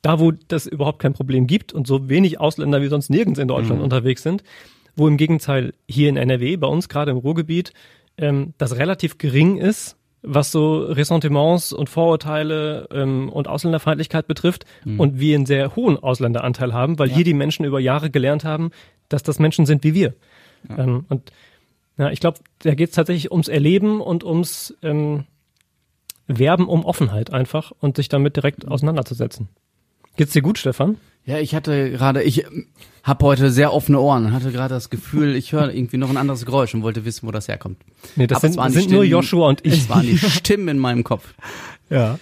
[0.07, 3.49] da wo das überhaupt kein Problem gibt und so wenig Ausländer wie sonst nirgends in
[3.49, 4.41] Deutschland unterwegs sind,
[4.95, 7.73] wo im Gegenteil hier in NRW, bei uns gerade im Ruhrgebiet,
[8.17, 14.63] ähm, das relativ gering ist, was so Ressentiments und Vorurteile ähm, und Ausländerfeindlichkeit betrifft
[14.97, 18.71] und wir einen sehr hohen Ausländeranteil haben, weil hier die Menschen über Jahre gelernt haben,
[19.09, 20.13] dass das Menschen sind wie wir.
[20.69, 21.33] Ähm, und
[21.97, 25.25] ja, ich glaube, da geht es tatsächlich ums Erleben und ums ähm,
[26.27, 29.49] Werben um Offenheit einfach und sich damit direkt auseinanderzusetzen.
[30.17, 30.97] Geht's dir gut, Stefan?
[31.25, 32.45] Ja, ich hatte gerade, ich
[33.03, 36.45] habe heute sehr offene Ohren, hatte gerade das Gefühl, ich höre irgendwie noch ein anderes
[36.45, 37.77] Geräusch und wollte wissen, wo das herkommt.
[38.15, 39.73] Nee, das Aber es sind, waren die sind nur Stimmen- Joshua und ich.
[39.73, 41.33] Es waren die Stimmen in meinem Kopf.
[41.89, 42.17] Ja.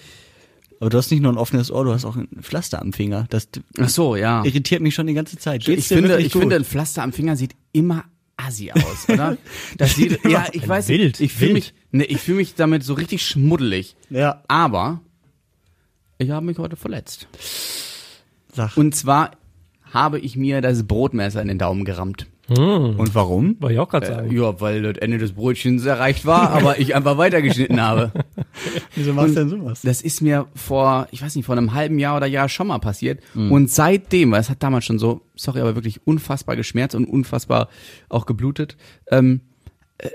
[0.79, 3.25] Aber du hast nicht nur ein offenes Ohr, du hast auch ein Pflaster am Finger.
[3.29, 3.47] Das
[3.79, 4.43] Ach so, ja.
[4.43, 5.61] irritiert mich schon die ganze Zeit.
[5.61, 6.41] Ich Geht's dir finde, ich gut?
[6.41, 8.03] finde, ein Pflaster am Finger sieht immer
[8.37, 9.37] assi aus, oder?
[9.77, 12.83] Das sieht, ja, ich weiß Wild, nicht, ich fühle mich, ne, ich fühle mich damit
[12.83, 13.95] so richtig schmuddelig.
[14.09, 14.43] Ja.
[14.49, 14.99] Aber
[16.17, 17.27] ich habe mich heute verletzt.
[18.55, 18.75] Sag.
[18.77, 19.31] Und zwar
[19.91, 22.27] habe ich mir das Brotmesser in den Daumen gerammt.
[22.47, 23.55] Und warum?
[23.59, 24.31] Wollte ich auch gerade Äh, sagen.
[24.37, 28.11] ja, weil das Ende des Brötchens erreicht war, aber ich einfach weitergeschnitten habe.
[28.95, 29.81] Wieso machst du denn sowas?
[29.81, 32.77] Das ist mir vor, ich weiß nicht, vor einem halben Jahr oder Jahr schon mal
[32.77, 33.19] passiert.
[33.33, 37.67] Und seitdem, weil es hat damals schon so, sorry, aber wirklich unfassbar geschmerzt und unfassbar
[38.09, 38.77] auch geblutet.
[39.09, 39.54] Ähm, äh,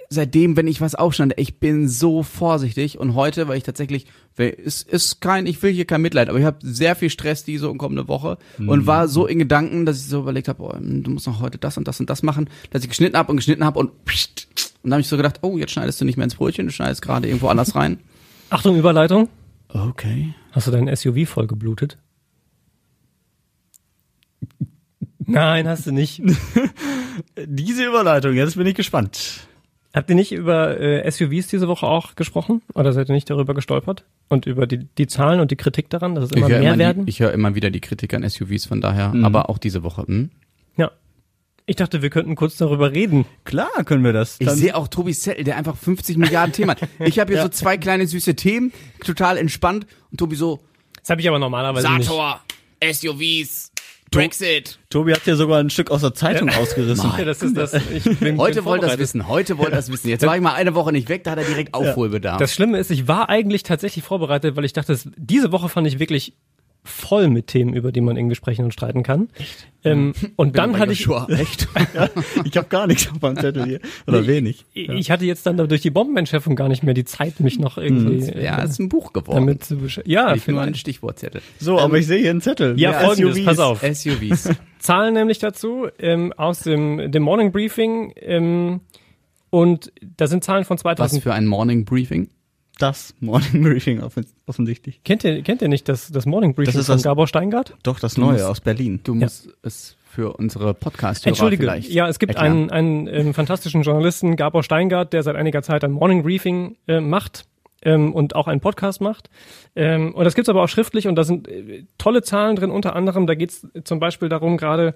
[0.09, 2.99] seitdem, wenn ich was aufschneide, ich bin so vorsichtig.
[2.99, 6.45] Und heute, weil ich tatsächlich, es ist kein, ich will hier kein Mitleid, aber ich
[6.45, 10.07] habe sehr viel Stress diese und kommende Woche und war so in Gedanken, dass ich
[10.07, 12.83] so überlegt habe, oh, du musst noch heute das und das und das machen, dass
[12.83, 14.49] ich geschnitten habe und geschnitten habe und pst,
[14.83, 16.73] und dann habe ich so gedacht, oh, jetzt schneidest du nicht mehr ins Brötchen, du
[16.73, 17.99] schneidest gerade irgendwo anders rein.
[18.49, 19.29] Achtung, Überleitung.
[19.69, 20.35] Okay.
[20.53, 21.99] Hast du dein SUV voll geblutet?
[25.19, 26.23] Nein, hast du nicht.
[27.47, 29.47] Diese Überleitung, jetzt bin ich gespannt.
[29.93, 32.63] Habt ihr nicht über äh, SUVs diese Woche auch gesprochen?
[32.75, 34.05] Oder seid ihr nicht darüber gestolpert?
[34.29, 37.07] Und über die, die Zahlen und die Kritik daran, dass es immer mehr immer, werden?
[37.07, 40.03] die- ich höre immer wieder die Kritik an SUVs, von daher, aber auch diese Woche.
[40.07, 40.31] Hm?
[40.77, 40.91] ja.
[41.67, 43.27] Ich dachte, wir könnten kurz darüber reden.
[43.45, 44.37] Klar können wir das.
[44.41, 46.81] Ich sehe auch Tobis Zettel, der einfach 50 Milliarden Themen hat.
[46.99, 48.73] Ich habe hier so zwei kleine süße Themen,
[49.05, 49.87] total entspannt.
[50.11, 50.59] Und Tobi so,
[51.01, 52.07] Das habe ich aber normalerweise nicht.
[52.09, 52.41] Sator,
[52.93, 53.70] SUVs,
[54.11, 54.79] Brexit.
[54.91, 57.11] Tobi hat ja sogar ein Stück aus der Zeitung ausgerissen.
[57.17, 57.75] Ja, das ist das.
[57.75, 60.09] Ich bin, Heute bin wollte das wissen, heute wollte das wissen.
[60.09, 62.39] Jetzt war ich mal eine Woche nicht weg, da hat er direkt Aufholbedarf.
[62.39, 65.87] Das Schlimme ist, ich war eigentlich tatsächlich vorbereitet, weil ich dachte, es- diese Woche fand
[65.87, 66.35] ich wirklich
[66.83, 69.29] voll mit Themen, über die man irgendwie sprechen und streiten kann.
[69.85, 71.69] Ähm, und dann hatte ich, Joshua, echt?
[72.45, 73.81] Ich habe gar nichts auf meinem Zettel hier.
[74.07, 74.65] Oder wenig.
[74.73, 78.19] ich hatte jetzt dann durch die Bombenentschärfung gar nicht mehr die Zeit, mich noch irgendwie
[78.43, 79.47] Ja, äh, ist ein Buch geworden.
[79.47, 80.79] damit zu Ja, Nicht nur ein vielleicht.
[80.81, 81.43] Stichwortzettel.
[81.59, 82.79] So, aber ich sehe hier einen Zettel.
[82.81, 83.45] Ja, folgendes, SUVs.
[83.45, 83.83] pass auf.
[83.83, 84.49] SUVs.
[84.79, 88.81] Zahlen nämlich dazu ähm, aus dem, dem Morning Briefing ähm,
[89.51, 91.23] und da sind Zahlen von Was 2000.
[91.23, 92.31] für ein Morning Briefing?
[92.81, 95.03] Das Morning Briefing offens- offensichtlich.
[95.05, 97.75] Kennt ihr, kennt ihr nicht das, das Morning Briefing Das ist von das- Gabor Steingart?
[97.83, 99.01] Doch, das Neue musst- aus Berlin.
[99.05, 102.71] Du musst es für unsere Podcast-Hörer Entschuldige, vielleicht ja, es gibt erklären.
[102.71, 107.01] einen, einen ähm, fantastischen Journalisten, Gabor Steingart, der seit einiger Zeit ein Morning Briefing äh,
[107.01, 107.45] macht
[107.83, 109.31] ähm, und auch einen Podcast macht.
[109.77, 112.97] Ähm, und das gibt's aber auch schriftlich und da sind äh, tolle Zahlen drin, unter
[112.97, 114.95] anderem, da geht's zum Beispiel darum gerade,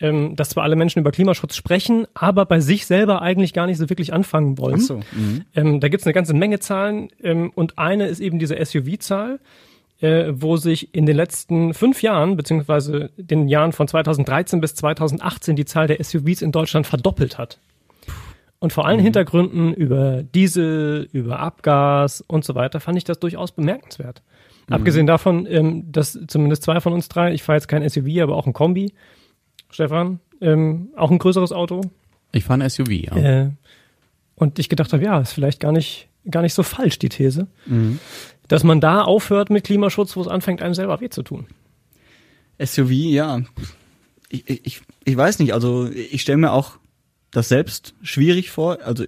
[0.00, 3.78] ähm, dass zwar alle Menschen über Klimaschutz sprechen, aber bei sich selber eigentlich gar nicht
[3.78, 4.78] so wirklich anfangen wollen.
[4.78, 4.96] Ach so.
[5.12, 5.44] Mhm.
[5.54, 9.38] Ähm, da gibt's eine ganze Menge Zahlen ähm, und eine ist eben diese SUV-Zahl,
[10.00, 15.56] äh, wo sich in den letzten fünf Jahren, beziehungsweise den Jahren von 2013 bis 2018
[15.56, 17.60] die Zahl der SUVs in Deutschland verdoppelt hat.
[18.58, 23.52] Und vor allen Hintergründen über Diesel, über Abgas und so weiter fand ich das durchaus
[23.52, 24.22] bemerkenswert.
[24.70, 28.36] Abgesehen davon, ähm, dass zumindest zwei von uns drei, ich fahre jetzt kein SUV, aber
[28.36, 28.92] auch ein Kombi,
[29.72, 31.80] Stefan, ähm, auch ein größeres Auto,
[32.32, 33.16] Ich fahre ein SUV, ja.
[33.16, 33.50] äh,
[34.36, 37.48] und ich gedacht habe, ja, ist vielleicht gar nicht gar nicht so falsch, die These.
[38.48, 41.46] Dass man da aufhört mit Klimaschutz, wo es anfängt, einem selber weh zu tun.
[42.64, 43.42] SUV, ja.
[44.28, 46.78] Ich, ich, ich weiß nicht, also ich stelle mir auch
[47.30, 48.78] das selbst schwierig vor.
[48.84, 49.04] Also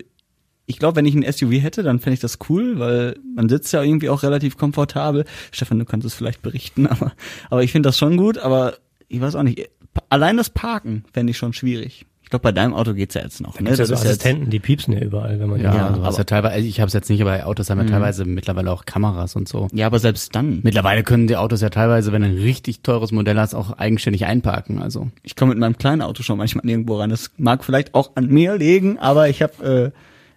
[0.66, 3.72] ich glaube, wenn ich ein SUV hätte, dann fände ich das cool, weil man sitzt
[3.72, 5.24] ja irgendwie auch relativ komfortabel.
[5.53, 7.12] Stefan, du kannst es vielleicht berichten, aber,
[7.50, 8.74] aber ich finde das schon gut, aber
[9.09, 9.70] ich weiß auch nicht.
[10.09, 12.07] Allein das Parken fände ich schon schwierig.
[12.23, 13.61] Ich glaube, bei deinem Auto geht's ja jetzt noch.
[13.61, 13.69] Ne?
[13.69, 16.19] Das Das so Assistenten, die piepsen ja überall, wenn man Ja, Ja, du hast aber-
[16.19, 18.87] ja teilweise, also ich habe es jetzt nicht, aber Autos haben ja teilweise mittlerweile auch
[18.87, 19.69] Kameras und so.
[19.73, 20.61] ja, aber selbst dann.
[20.63, 24.25] Mittlerweile können die Autos ja teilweise, wenn du ein richtig teures Modell hast, auch eigenständig
[24.25, 24.81] einparken.
[24.81, 27.11] Also Ich komme mit meinem kleinen Auto schon manchmal nirgendwo rein.
[27.11, 29.93] Das mag vielleicht auch an mir liegen, aber ich habe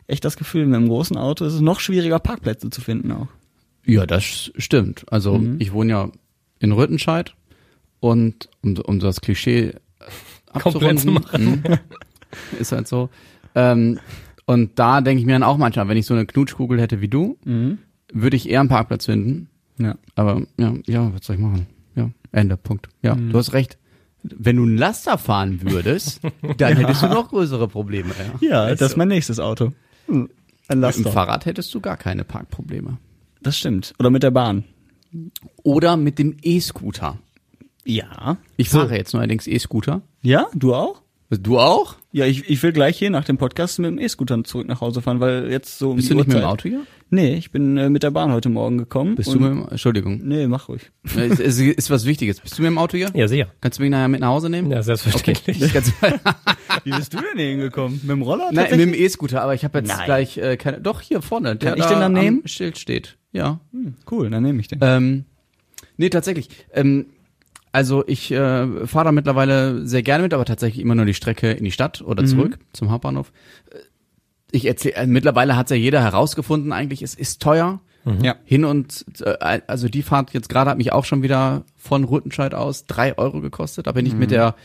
[0.07, 3.11] äh, echt das Gefühl, mit einem großen Auto ist es noch schwieriger, Parkplätze zu finden
[3.13, 3.27] auch.
[3.85, 5.05] ja, das stimmt.
[5.09, 6.09] Also ich wohne ja
[6.59, 7.33] in Rüttenscheid
[7.99, 9.73] und um, um das Klischee
[10.51, 11.63] abzurunden, mhm,
[12.59, 13.09] ist halt so.
[13.55, 13.99] Ähm,
[14.45, 17.07] und da denke ich mir dann auch manchmal, wenn ich so eine Knutschkugel hätte wie
[17.09, 17.37] du,
[18.13, 19.49] würde ich eher einen Parkplatz finden.
[19.77, 19.95] Ja.
[20.15, 21.67] Aber ja, ja, was soll ich machen?
[21.95, 22.87] Ja, Ende, Punkt.
[23.01, 23.77] Ja, du hast recht.
[24.23, 26.21] Wenn du einen Laster fahren würdest,
[26.57, 28.09] dann hättest du noch größere Probleme.
[28.41, 28.97] Ja, Ja, das ist du?
[28.99, 29.73] mein nächstes Auto.
[30.07, 31.11] Hm, Ein Mit dem Laster.
[31.11, 32.97] Fahrrad hättest du gar keine Parkprobleme.
[33.41, 33.93] Das stimmt.
[33.99, 34.63] Oder mit der Bahn.
[35.63, 37.17] Oder mit dem E-Scooter.
[37.87, 38.37] Ja.
[38.57, 40.01] Ich fahre jetzt neuerdings E-Scooter.
[40.21, 41.01] Ja, du auch?
[41.29, 41.95] Du auch?
[42.11, 45.01] Ja, ich, ich will gleich hier nach dem Podcast mit dem E-Scooter zurück nach Hause
[45.01, 46.81] fahren, weil jetzt so um Bist die du nicht mit dem Uhrzeit- Auto hier?
[47.09, 49.15] Nee, ich bin äh, mit der Bahn heute Morgen gekommen.
[49.15, 50.19] Bist du mit dem, Entschuldigung.
[50.25, 50.91] Nee, mach ruhig.
[51.15, 52.41] es, es ist was Wichtiges.
[52.41, 53.09] Bist du mit dem Auto hier?
[53.13, 53.47] Ja, sicher.
[53.61, 54.69] Kannst du mich nachher mit nach Hause nehmen?
[54.69, 55.61] Ja, selbstverständlich.
[55.61, 55.93] Ich kann's,
[56.83, 57.99] Wie bist du denn hier hingekommen?
[58.03, 58.49] Mit dem Roller?
[58.51, 60.05] Nein, mit dem E-Scooter, aber ich habe jetzt Nein.
[60.05, 60.81] gleich äh, keine.
[60.81, 61.55] Doch, hier vorne.
[61.55, 62.39] Der Kann ich da den dann nehmen?
[62.41, 63.17] Am Schild steht.
[63.31, 63.59] Ja.
[63.71, 64.79] Hm, cool, dann nehme ich den.
[64.81, 65.23] Ähm,
[65.95, 66.49] nee, tatsächlich.
[66.73, 67.05] Ähm,
[67.71, 71.51] also ich äh, fahre da mittlerweile sehr gerne mit, aber tatsächlich immer nur die Strecke
[71.51, 73.31] in die Stadt oder zurück zum Hauptbahnhof.
[74.51, 77.81] Ich erzähle, äh, mittlerweile hat's ja jeder herausgefunden, eigentlich, es ist teuer.
[78.21, 78.35] Ja.
[78.45, 82.53] Hin und, äh, also die Fahrt jetzt gerade hat mich auch schon wieder von Rüttenscheid
[82.53, 83.85] aus drei Euro gekostet.
[83.85, 84.55] Da bin ich mit der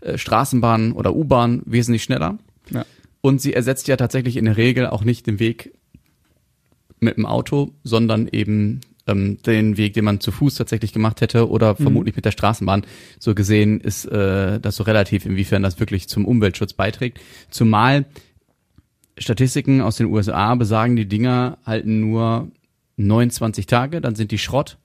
[0.00, 2.38] äh, Straßenbahn oder U-Bahn wesentlich schneller.
[2.70, 2.84] Ja.
[3.22, 5.72] Und sie ersetzt ja tatsächlich in der Regel auch nicht den Weg
[7.00, 11.48] mit dem Auto, sondern eben ähm, den Weg, den man zu Fuß tatsächlich gemacht hätte
[11.48, 12.84] oder vermutlich mit der Straßenbahn.
[13.18, 17.20] So gesehen ist äh, das so relativ, inwiefern das wirklich zum Umweltschutz beiträgt.
[17.50, 18.06] Zumal
[19.18, 22.50] Statistiken aus den USA besagen, die Dinger halten nur
[22.96, 24.78] 29 Tage, dann sind die Schrott.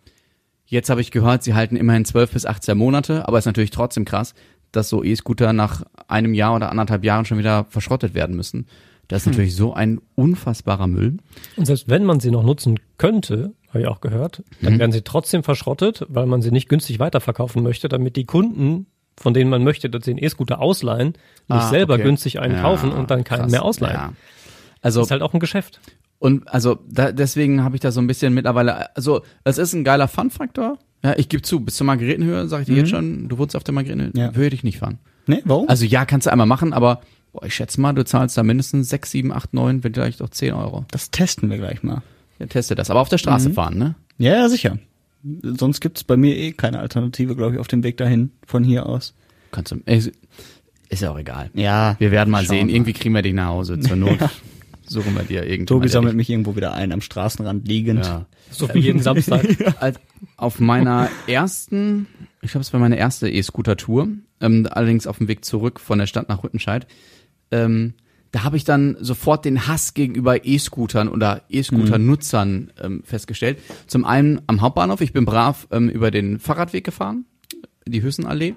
[0.65, 4.03] Jetzt habe ich gehört, sie halten immerhin 12 bis 18 Monate, aber ist natürlich trotzdem
[4.03, 4.33] krass,
[4.71, 8.67] dass so E-Scooter nach einem Jahr oder anderthalb Jahren schon wieder verschrottet werden müssen.
[9.07, 11.17] Das ist natürlich so ein unfassbarer Müll.
[11.55, 14.79] Und selbst wenn man sie noch nutzen könnte, habe ich auch gehört, dann Mhm.
[14.79, 18.87] werden sie trotzdem verschrottet, weil man sie nicht günstig weiterverkaufen möchte, damit die Kunden,
[19.17, 21.17] von denen man möchte, dass sie einen E-Scooter ausleihen, nicht
[21.49, 22.03] Ah, selber okay.
[22.03, 23.51] günstig einen Ja, kaufen und dann keinen krass.
[23.51, 23.95] mehr ausleihen.
[23.95, 24.13] Ja.
[24.81, 25.79] Also Das ist halt auch ein Geschäft.
[26.19, 29.83] Und also da, deswegen habe ich da so ein bisschen mittlerweile, also es ist ein
[29.83, 30.79] geiler Fun-Faktor.
[31.03, 33.63] Ja, ich gebe zu, bis zur Margaretenhöhe, sage ich dir jetzt schon, du wohnst auf
[33.63, 34.35] der Margaretenhöhe, Ja.
[34.35, 34.97] würde ich nicht fahren.
[35.27, 35.67] Nee, warum?
[35.69, 37.01] Also ja, kannst du einmal machen, aber
[37.35, 40.53] boah, ich schätze mal, du zahlst da mindestens 6, 7, 8, 9, vielleicht auch 10
[40.53, 40.85] Euro.
[40.91, 42.01] das testen wir gleich mal.
[42.39, 42.89] Ja, teste das.
[42.89, 43.95] Aber auf der Straße fahren, ne?
[44.17, 44.77] Ja, ja, sicher.
[45.43, 48.85] Sonst gibt's bei mir eh keine Alternative, glaube ich, auf dem Weg dahin, von hier
[48.85, 49.13] aus.
[49.51, 50.11] Kannst du, ey,
[50.89, 51.49] ist ja auch egal.
[51.53, 51.95] Ja.
[51.99, 52.67] Wir werden mal sehen.
[52.67, 52.75] wir.
[52.75, 53.79] Irgendwie kriegen wir dich nach Hause.
[53.79, 54.19] Zur Not
[54.85, 55.65] suchen wir dir irgendwie.
[55.65, 58.05] Tobi mal sammelt mich irgendwo wieder ein am Straßenrand liegend.
[58.05, 58.25] Ja.
[58.51, 59.45] So wie jeden Samstag.
[59.79, 59.99] als
[60.37, 62.07] auf meiner ersten,
[62.41, 64.09] ich glaube, es war meine erste E-Scooter-Tour,
[64.41, 66.85] ähm, allerdings auf dem Weg zurück von der Stadt nach Rüttenscheid,
[67.51, 67.93] ähm,
[68.31, 73.59] da habe ich dann sofort den Hass gegenüber E-Scootern oder E-Scooter-Nutzern ähm, festgestellt.
[73.87, 77.25] Zum einen am Hauptbahnhof, ich bin brav ähm, über den Fahrradweg gefahren,
[77.87, 78.55] die Hüssenallee,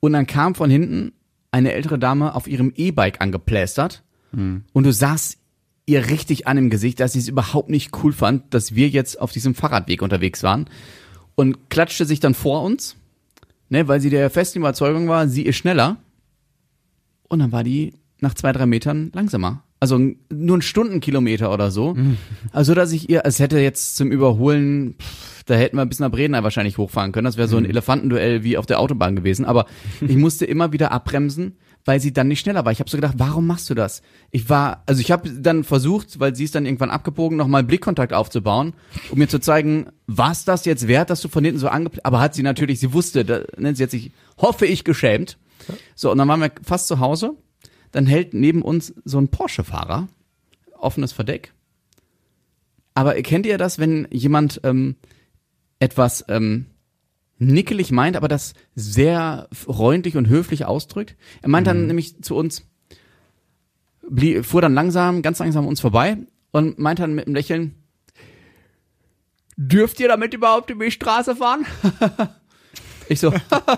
[0.00, 1.12] und dann kam von hinten
[1.52, 4.02] eine ältere Dame auf ihrem E-Bike angeplästert.
[4.72, 5.38] Und du sahst
[5.86, 9.20] ihr richtig an im Gesicht, dass sie es überhaupt nicht cool fand, dass wir jetzt
[9.20, 10.68] auf diesem Fahrradweg unterwegs waren.
[11.34, 12.96] Und klatschte sich dann vor uns,
[13.68, 15.98] ne, weil sie der festen Überzeugung war, sie ist schneller.
[17.28, 19.64] Und dann war die nach zwei, drei Metern langsamer.
[19.80, 19.98] Also
[20.30, 21.96] nur ein Stundenkilometer oder so.
[22.52, 26.10] Also, dass ich ihr, es hätte jetzt zum Überholen, pff, da hätten wir bis nach
[26.10, 27.24] Bredeney wahrscheinlich hochfahren können.
[27.24, 29.44] Das wäre so ein Elefantenduell wie auf der Autobahn gewesen.
[29.44, 29.66] Aber
[30.00, 32.70] ich musste immer wieder abbremsen, weil sie dann nicht schneller war.
[32.70, 34.02] Ich habe so gedacht, warum machst du das?
[34.30, 38.12] Ich war, also ich habe dann versucht, weil sie ist dann irgendwann abgebogen, nochmal Blickkontakt
[38.12, 38.74] aufzubauen,
[39.10, 42.06] um mir zu zeigen, was das jetzt wert, dass du von hinten so angepasst.
[42.06, 45.38] Aber hat sie natürlich, sie wusste, da, ne, sie hat sich, hoffe ich, geschämt.
[45.96, 47.36] So, und dann waren wir fast zu Hause.
[47.92, 50.08] Dann hält neben uns so ein Porsche-Fahrer,
[50.78, 51.52] offenes Verdeck.
[52.94, 54.96] Aber kennt ihr das, wenn jemand ähm,
[55.78, 56.66] etwas ähm,
[57.38, 61.16] nickelig meint, aber das sehr freundlich und höflich ausdrückt?
[61.40, 62.66] Er meint dann nämlich zu uns,
[64.08, 66.18] blie- fuhr dann langsam, ganz langsam an uns vorbei
[66.50, 67.74] und meint dann mit einem Lächeln,
[69.56, 71.64] dürft ihr damit überhaupt über die Straße fahren?
[73.08, 73.32] ich so,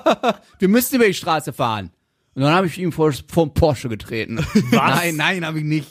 [0.58, 1.90] wir müssen über die Straße fahren.
[2.34, 4.44] Und dann habe ich ihm vor, vom Porsche getreten.
[4.72, 5.88] Nein, nein, habe ich nicht.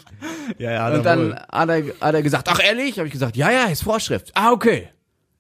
[0.58, 2.98] Ja, ja, Und dann hat er, hat er gesagt, ach ehrlich?
[2.98, 4.32] Habe ich gesagt, ja, ja, ist Vorschrift.
[4.36, 4.90] Ah, okay.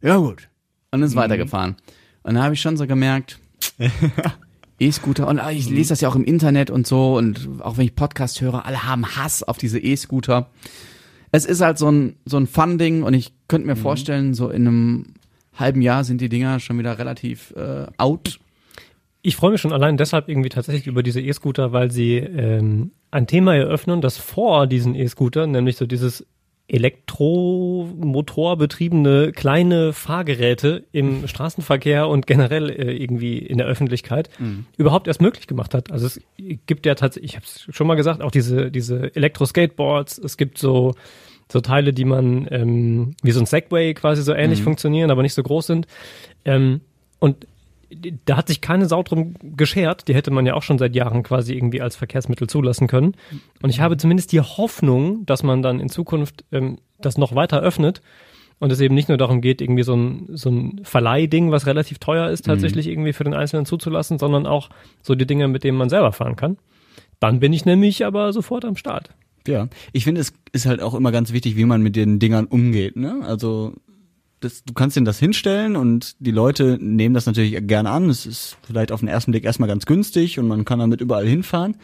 [0.01, 0.47] Ja, gut.
[0.91, 1.05] Und Mhm.
[1.05, 1.75] ist weitergefahren.
[2.23, 3.39] Und da habe ich schon so gemerkt,
[4.79, 7.95] E-Scooter, und ich lese das ja auch im Internet und so, und auch wenn ich
[7.95, 10.49] Podcast höre, alle haben Hass auf diese E-Scooter.
[11.31, 13.73] Es ist halt so ein, so ein Fun-Ding und ich könnte Mhm.
[13.73, 15.05] mir vorstellen, so in einem
[15.55, 18.39] halben Jahr sind die Dinger schon wieder relativ äh, out.
[19.25, 23.25] Ich freue mich schon allein deshalb irgendwie tatsächlich über diese E-Scooter, weil sie ähm, ein
[23.25, 26.25] Thema eröffnen, das vor diesen E-Scooter, nämlich so dieses
[26.67, 34.29] elektromotorbetriebene kleine Fahrgeräte im Straßenverkehr und generell äh, irgendwie in der Öffentlichkeit
[34.77, 35.89] überhaupt erst möglich gemacht hat.
[35.91, 36.19] Also es
[36.65, 40.17] gibt ja tatsächlich, ich habe es schon mal gesagt, auch diese diese Elektro-Skateboards.
[40.17, 40.95] Es gibt so
[41.51, 45.33] so Teile, die man ähm, wie so ein Segway quasi so ähnlich funktionieren, aber nicht
[45.33, 45.87] so groß sind.
[46.45, 46.81] Ähm,
[47.19, 47.47] und
[48.25, 50.07] da hat sich keine Sau drum geschert.
[50.07, 53.15] Die hätte man ja auch schon seit Jahren quasi irgendwie als Verkehrsmittel zulassen können.
[53.61, 57.61] Und ich habe zumindest die Hoffnung, dass man dann in Zukunft ähm, das noch weiter
[57.61, 58.01] öffnet
[58.59, 61.99] und es eben nicht nur darum geht, irgendwie so ein, so ein Verleihding, was relativ
[61.99, 64.69] teuer ist, tatsächlich irgendwie für den Einzelnen zuzulassen, sondern auch
[65.01, 66.57] so die Dinge, mit denen man selber fahren kann.
[67.19, 69.09] Dann bin ich nämlich aber sofort am Start.
[69.47, 72.45] Ja, ich finde, es ist halt auch immer ganz wichtig, wie man mit den Dingern
[72.45, 72.95] umgeht.
[72.95, 73.21] Ne?
[73.23, 73.73] Also
[74.43, 78.09] das, du kannst denen das hinstellen und die Leute nehmen das natürlich gerne an.
[78.09, 81.27] Es ist vielleicht auf den ersten Blick erstmal ganz günstig und man kann damit überall
[81.27, 81.77] hinfahren.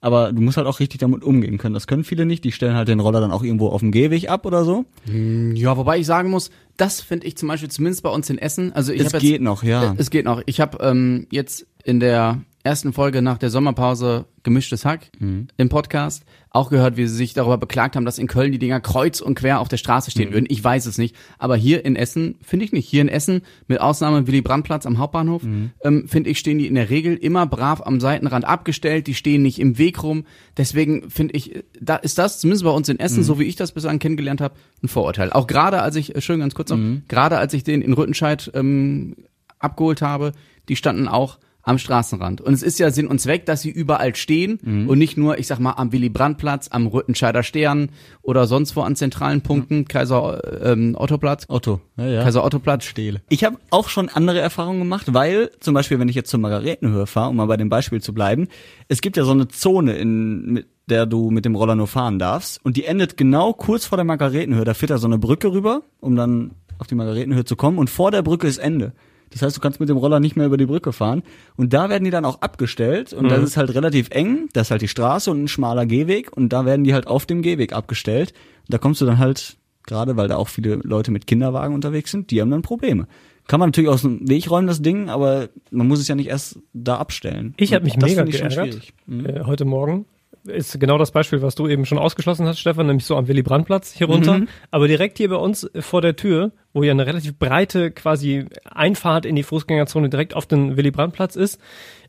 [0.00, 1.74] Aber du musst halt auch richtig damit umgehen können.
[1.74, 2.44] Das können viele nicht.
[2.44, 4.84] Die stellen halt den Roller dann auch irgendwo auf dem Gehweg ab oder so.
[5.06, 8.72] Ja, wobei ich sagen muss, das finde ich zum Beispiel zumindest bei uns in Essen.
[8.72, 9.94] Also ich Es jetzt, geht noch, ja.
[9.98, 10.40] Es geht noch.
[10.46, 15.48] Ich habe ähm, jetzt in der ersten Folge nach der Sommerpause gemischtes Hack Mhm.
[15.56, 18.80] im Podcast auch gehört, wie sie sich darüber beklagt haben, dass in Köln die Dinger
[18.80, 20.12] kreuz und quer auf der Straße Mhm.
[20.12, 20.46] stehen würden.
[20.48, 21.14] Ich weiß es nicht.
[21.38, 22.88] Aber hier in Essen finde ich nicht.
[22.88, 25.70] Hier in Essen, mit Ausnahme Willy Brandt-Platz am Hauptbahnhof, Mhm.
[25.82, 29.06] ähm, finde ich, stehen die in der Regel immer brav am Seitenrand abgestellt.
[29.06, 30.24] Die stehen nicht im Weg rum.
[30.56, 33.00] Deswegen finde ich, da ist das, zumindest bei uns in Mhm.
[33.00, 35.32] Essen, so wie ich das bislang kennengelernt habe, ein Vorurteil.
[35.32, 37.02] Auch gerade als ich, äh, schön ganz kurz noch, Mhm.
[37.08, 39.16] gerade als ich den in Rüttenscheid ähm,
[39.58, 40.32] abgeholt habe,
[40.68, 42.40] die standen auch am Straßenrand.
[42.40, 44.88] Und es ist ja Sinn und Zweck, dass sie überall stehen Mhm.
[44.88, 47.90] und nicht nur, ich sag mal, am Willy-Brandt-Platz, am Rüttenscheider Stern
[48.22, 51.80] oder sonst wo an zentralen Punkten, Kaiser ähm, Otto-Platz, Otto.
[51.98, 52.22] Ja, ja.
[52.22, 52.84] Kaiser Otto-Platz.
[52.84, 53.20] Stehle.
[53.28, 57.06] Ich habe auch schon andere Erfahrungen gemacht, weil zum Beispiel, wenn ich jetzt zur Margaretenhöhe
[57.06, 58.48] fahre, um mal bei dem Beispiel zu bleiben,
[58.88, 62.18] es gibt ja so eine Zone, in mit der du mit dem Roller nur fahren
[62.18, 64.64] darfst und die endet genau kurz vor der Margaretenhöhe.
[64.64, 67.90] Da führt da so eine Brücke rüber, um dann auf die Margaretenhöhe zu kommen und
[67.90, 68.92] vor der Brücke ist Ende.
[69.30, 71.22] Das heißt, du kannst mit dem Roller nicht mehr über die Brücke fahren.
[71.56, 73.12] Und da werden die dann auch abgestellt.
[73.12, 74.48] Und das ist halt relativ eng.
[74.52, 76.36] Das ist halt die Straße und ein schmaler Gehweg.
[76.36, 78.32] Und da werden die halt auf dem Gehweg abgestellt.
[78.60, 82.10] Und da kommst du dann halt, gerade weil da auch viele Leute mit Kinderwagen unterwegs
[82.10, 83.06] sind, die haben dann Probleme.
[83.46, 86.28] Kann man natürlich aus dem Weg räumen, das Ding, aber man muss es ja nicht
[86.28, 87.54] erst da abstellen.
[87.56, 88.92] Ich habe mich mega geärgert schwierig.
[89.08, 90.04] äh, heute Morgen.
[90.46, 93.92] Ist genau das Beispiel, was du eben schon ausgeschlossen hast, Stefan, nämlich so am Willy-Brandt-Platz
[93.92, 94.42] hier runter.
[94.70, 98.46] Aber direkt hier bei uns äh, vor der Tür, wo ja eine relativ breite quasi
[98.64, 101.60] Einfahrt in die Fußgängerzone direkt auf den Willy-Brandt-Platz ist,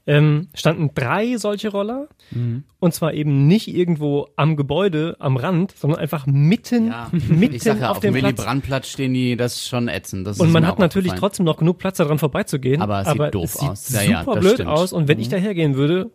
[0.08, 2.08] ähm, standen drei solche Roller.
[2.80, 7.64] Und zwar eben nicht irgendwo am Gebäude, am Rand, sondern einfach mitten, Ja, mitten ich
[7.64, 8.38] sag ja, auf, auf dem dem Platz.
[8.38, 10.26] Willy-Brandt-Platz stehen die, das ist schon ätzend.
[10.26, 12.82] Das Und man hat natürlich trotzdem noch genug Platz daran vorbeizugehen.
[12.82, 13.90] Aber es sieht doof sieht aus.
[13.90, 14.70] Ja, super ja, das blöd stimmt.
[14.70, 14.94] aus.
[14.94, 16.10] Und wenn ich dahergehen würde,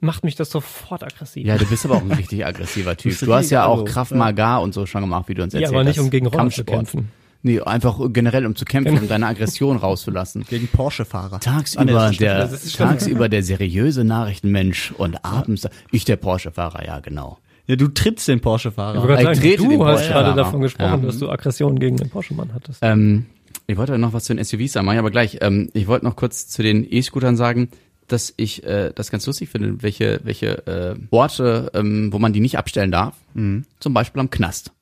[0.00, 1.46] macht mich das sofort aggressiv.
[1.46, 3.18] Ja, du bist aber auch ein richtig aggressiver Typ.
[3.18, 5.74] Du hast ja auch Krav Maga und so schon gemacht, wie du uns Ja, erzählt
[5.74, 6.04] aber nicht hast.
[6.04, 7.08] um gegen Roller zu kämpfen.
[7.42, 10.44] Nee, einfach generell um zu kämpfen, um deine Aggression rauszulassen.
[10.48, 11.38] Gegen Porsche-Fahrer.
[11.38, 17.38] Tagsüber der, tagsüber der seriöse Nachrichtenmensch und abends ich der Porsche-Fahrer, ja genau.
[17.68, 18.94] Ja, du trittst den Porsche-Fahrer.
[18.94, 19.40] den du hast
[19.76, 21.06] Porsche gerade davon gesprochen, Ja.
[21.06, 22.80] dass du Aggression gegen den Porsche-Mann hattest.
[22.82, 23.26] Ähm,
[23.68, 25.38] ich wollte noch was zu den SUVs sagen, mach ich aber gleich.
[25.40, 27.68] Ähm, ich wollte noch kurz zu den E-Scootern sagen,
[28.08, 32.40] dass ich äh, das ganz lustig finde, welche, welche äh, Orte, ähm, wo man die
[32.40, 33.14] nicht abstellen darf.
[33.34, 34.72] Zum Beispiel am Knast.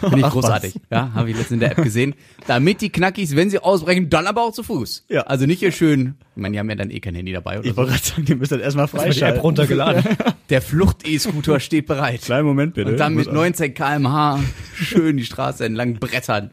[0.00, 0.74] Finde ich großartig.
[0.90, 2.14] Ja, habe ich letztens in der App gesehen.
[2.46, 5.06] Damit die Knackis, wenn sie ausbrechen, dann aber auch zu Fuß.
[5.08, 5.22] Ja.
[5.22, 7.64] Also nicht hier schön, ich meine, die haben ja dann eh kein Handy dabei oder
[7.64, 7.76] Ich so.
[7.78, 9.40] wollte gerade sagen, ihr müsst das erstmal du die App freischalten.
[9.40, 10.04] runtergeladen?
[10.50, 12.22] Der Flucht-E-Scooter steht bereit.
[12.22, 12.92] Kleinen Moment bitte.
[12.92, 14.40] Und dann mit 19 kmh
[14.74, 16.50] schön die Straße entlang brettern.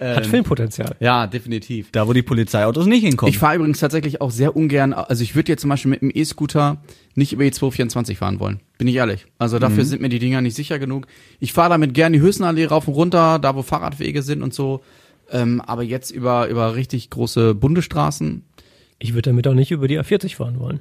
[0.00, 0.96] Hat Filmpotenzial.
[1.00, 1.90] Ja, definitiv.
[1.92, 3.30] Da, wo die Polizeiautos nicht hinkommen.
[3.30, 6.10] Ich fahre übrigens tatsächlich auch sehr ungern, also ich würde jetzt zum Beispiel mit dem
[6.12, 6.78] E-Scooter
[7.14, 8.60] nicht über die 224 fahren wollen.
[8.78, 9.26] Bin ich ehrlich.
[9.38, 11.06] Also dafür sind mir die Dinger nicht sicher genug.
[11.40, 14.82] Ich fahre damit gern die Hülsenallee rauf und runter, da wo Fahrradwege sind und so.
[15.30, 18.44] Ähm, aber jetzt über, über richtig große Bundesstraßen.
[18.98, 20.80] Ich würde damit auch nicht über die A40 fahren wollen.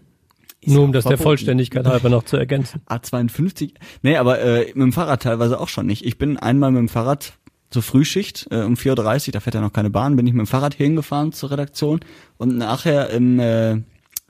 [0.65, 1.17] Nur um das der.
[1.17, 2.81] Vollständigkeit halber noch zu ergänzen.
[2.89, 3.73] A52.
[4.01, 6.05] Nee, aber äh, mit dem Fahrrad teilweise auch schon nicht.
[6.05, 7.33] Ich bin einmal mit dem Fahrrad
[7.69, 10.45] zur Frühschicht äh, um 4.30 Uhr, da fährt ja noch keine Bahn, bin ich mit
[10.45, 11.99] dem Fahrrad hingefahren zur Redaktion
[12.37, 13.81] und nachher im äh,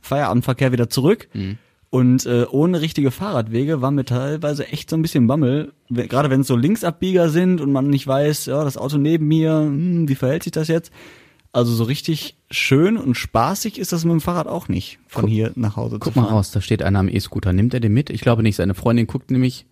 [0.02, 1.28] Feierabendverkehr wieder zurück.
[1.90, 6.42] Und äh, ohne richtige Fahrradwege war mir teilweise echt so ein bisschen Bammel, gerade wenn
[6.42, 10.16] es so Linksabbieger sind und man nicht weiß, ja, das Auto neben mir, hm, wie
[10.16, 10.92] verhält sich das jetzt?
[11.54, 15.52] Also so richtig schön und spaßig ist das mit dem Fahrrad auch nicht, von hier
[15.56, 16.36] nach Hause Guck zu mal fahren.
[16.36, 17.54] raus, da steht einer am E-Scooter.
[17.54, 18.10] Nimmt er den mit?
[18.10, 18.58] Ich glaube nicht.
[18.58, 19.66] Seine Freundin guckt nämlich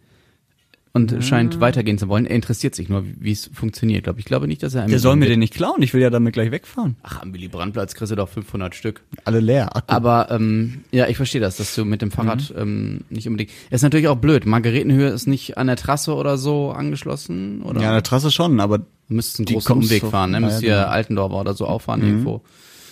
[0.96, 1.22] und Ah.
[1.22, 2.26] scheint weitergehen zu wollen.
[2.26, 4.06] Er interessiert sich nur, wie es funktioniert.
[4.06, 6.02] Glaube ich glaube nicht, dass er einen Der soll mir den nicht klauen, ich will
[6.02, 6.96] ja damit gleich wegfahren.
[7.04, 9.02] Ach, am Willy Brandtplatz kriegst du doch 500 Stück.
[9.26, 9.76] Alle leer.
[9.76, 9.94] Akku.
[9.94, 12.62] Aber ähm, ja, ich verstehe das, dass du mit dem Fahrrad Mhm.
[12.62, 13.52] ähm, nicht unbedingt.
[13.70, 14.46] Ist natürlich auch blöd.
[14.46, 17.82] Margaretenhöhe ist nicht an der Trasse oder so angeschlossen oder?
[17.82, 20.40] ja, an der Trasse schon, aber du müsstest einen die großen Umweg so- fahren, ne?
[20.40, 20.90] Ja, Müsst ja, ihr.
[20.92, 22.42] Altendorfer oder so auffahren irgendwo.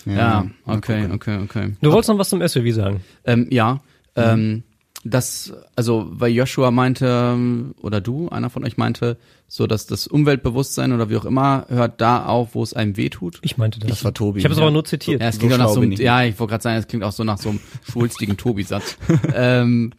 [0.06, 1.72] Ja, mal okay, okay, okay.
[1.82, 3.02] Du wolltest noch was zum SUV sagen.
[3.24, 3.80] Ähm, ja,
[4.18, 4.64] ähm,
[5.06, 7.38] das, also, weil Joshua meinte,
[7.82, 12.00] oder du, einer von euch meinte, so, dass das Umweltbewusstsein oder wie auch immer hört
[12.02, 13.40] da auf, wo es einem wehtut.
[13.42, 13.90] Ich meinte das.
[13.90, 14.40] Das war Tobi.
[14.40, 14.64] Ich habe es Ja.
[14.64, 15.22] aber nur zitiert.
[15.22, 17.04] Ja, es So klingt auch nach so einem, ja, ich wollte gerade sagen, es klingt
[17.04, 17.60] auch so nach so einem
[17.92, 18.98] schwulstigen Tobi-Satz.
[19.36, 19.94] ähm,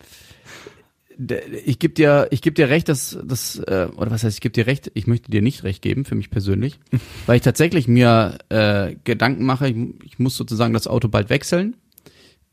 [1.64, 4.53] ich gebe dir, ich gebe dir recht, dass das äh, oder was heißt, ich gebe
[4.53, 6.81] dir recht, ich möchte dir nicht recht geben für mich persönlich,
[7.27, 11.77] weil ich tatsächlich mir äh, Gedanken mache, ich, ich muss sozusagen das Auto bald wechseln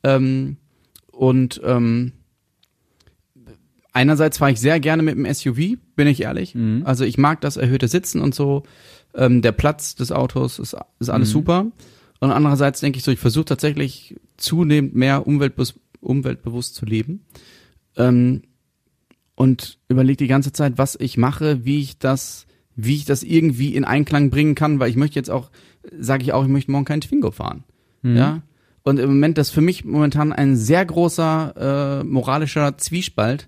[0.04, 0.58] ähm,
[1.12, 2.12] und ähm,
[3.94, 6.54] einerseits fahre ich sehr gerne mit dem SUV, bin ich ehrlich.
[6.86, 8.64] Also ich mag das erhöhte Sitzen und so.
[9.14, 11.68] Ähm, der Platz des Autos ist, ist alles super.
[12.20, 17.26] Und andererseits denke ich so, ich versuche tatsächlich zunehmend mehr umweltbewusst, umweltbewusst zu leben.
[17.98, 18.44] Ähm,
[19.36, 23.76] und überlege die ganze Zeit, was ich mache, wie ich das, wie ich das irgendwie
[23.76, 25.50] in Einklang bringen kann, weil ich möchte jetzt auch,
[25.98, 27.64] sage ich auch, ich möchte morgen keinen Twingo fahren.
[28.16, 28.44] Ja.
[28.84, 33.48] Und im Moment das ist für mich momentan ein sehr großer äh, moralischer Zwiespalt,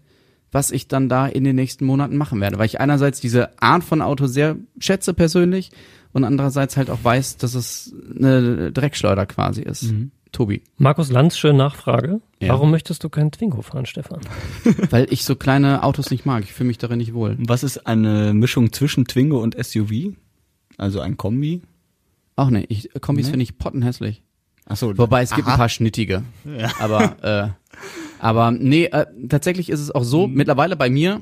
[0.54, 3.84] was ich dann da in den nächsten Monaten machen werde, weil ich einerseits diese Art
[3.84, 5.72] von Auto sehr schätze persönlich
[6.14, 9.94] und andererseits halt auch weiß, dass es eine Dreckschleuder quasi ist.
[10.32, 12.20] Tobi, Markus Lanzsche Nachfrage.
[12.40, 12.50] Ja.
[12.50, 14.20] Warum möchtest du keinen Twingo fahren, Stefan?
[14.90, 17.36] weil ich so kleine Autos nicht mag, ich fühle mich darin nicht wohl.
[17.40, 20.16] Was ist eine Mischung zwischen Twingo und SUV?
[20.78, 21.62] Also ein Kombi?
[22.36, 23.32] Auch nicht, ich, Kombis Nee.
[23.32, 24.24] finde ich pottenhässlich.
[24.66, 24.98] Achso.
[24.98, 25.54] Wobei es gibt Aha.
[25.56, 26.24] ein paar schnittige.
[26.80, 27.50] Aber, äh,
[28.24, 30.34] aber nee, äh, tatsächlich ist es auch so, Mhm.
[30.36, 31.22] mittlerweile bei mir,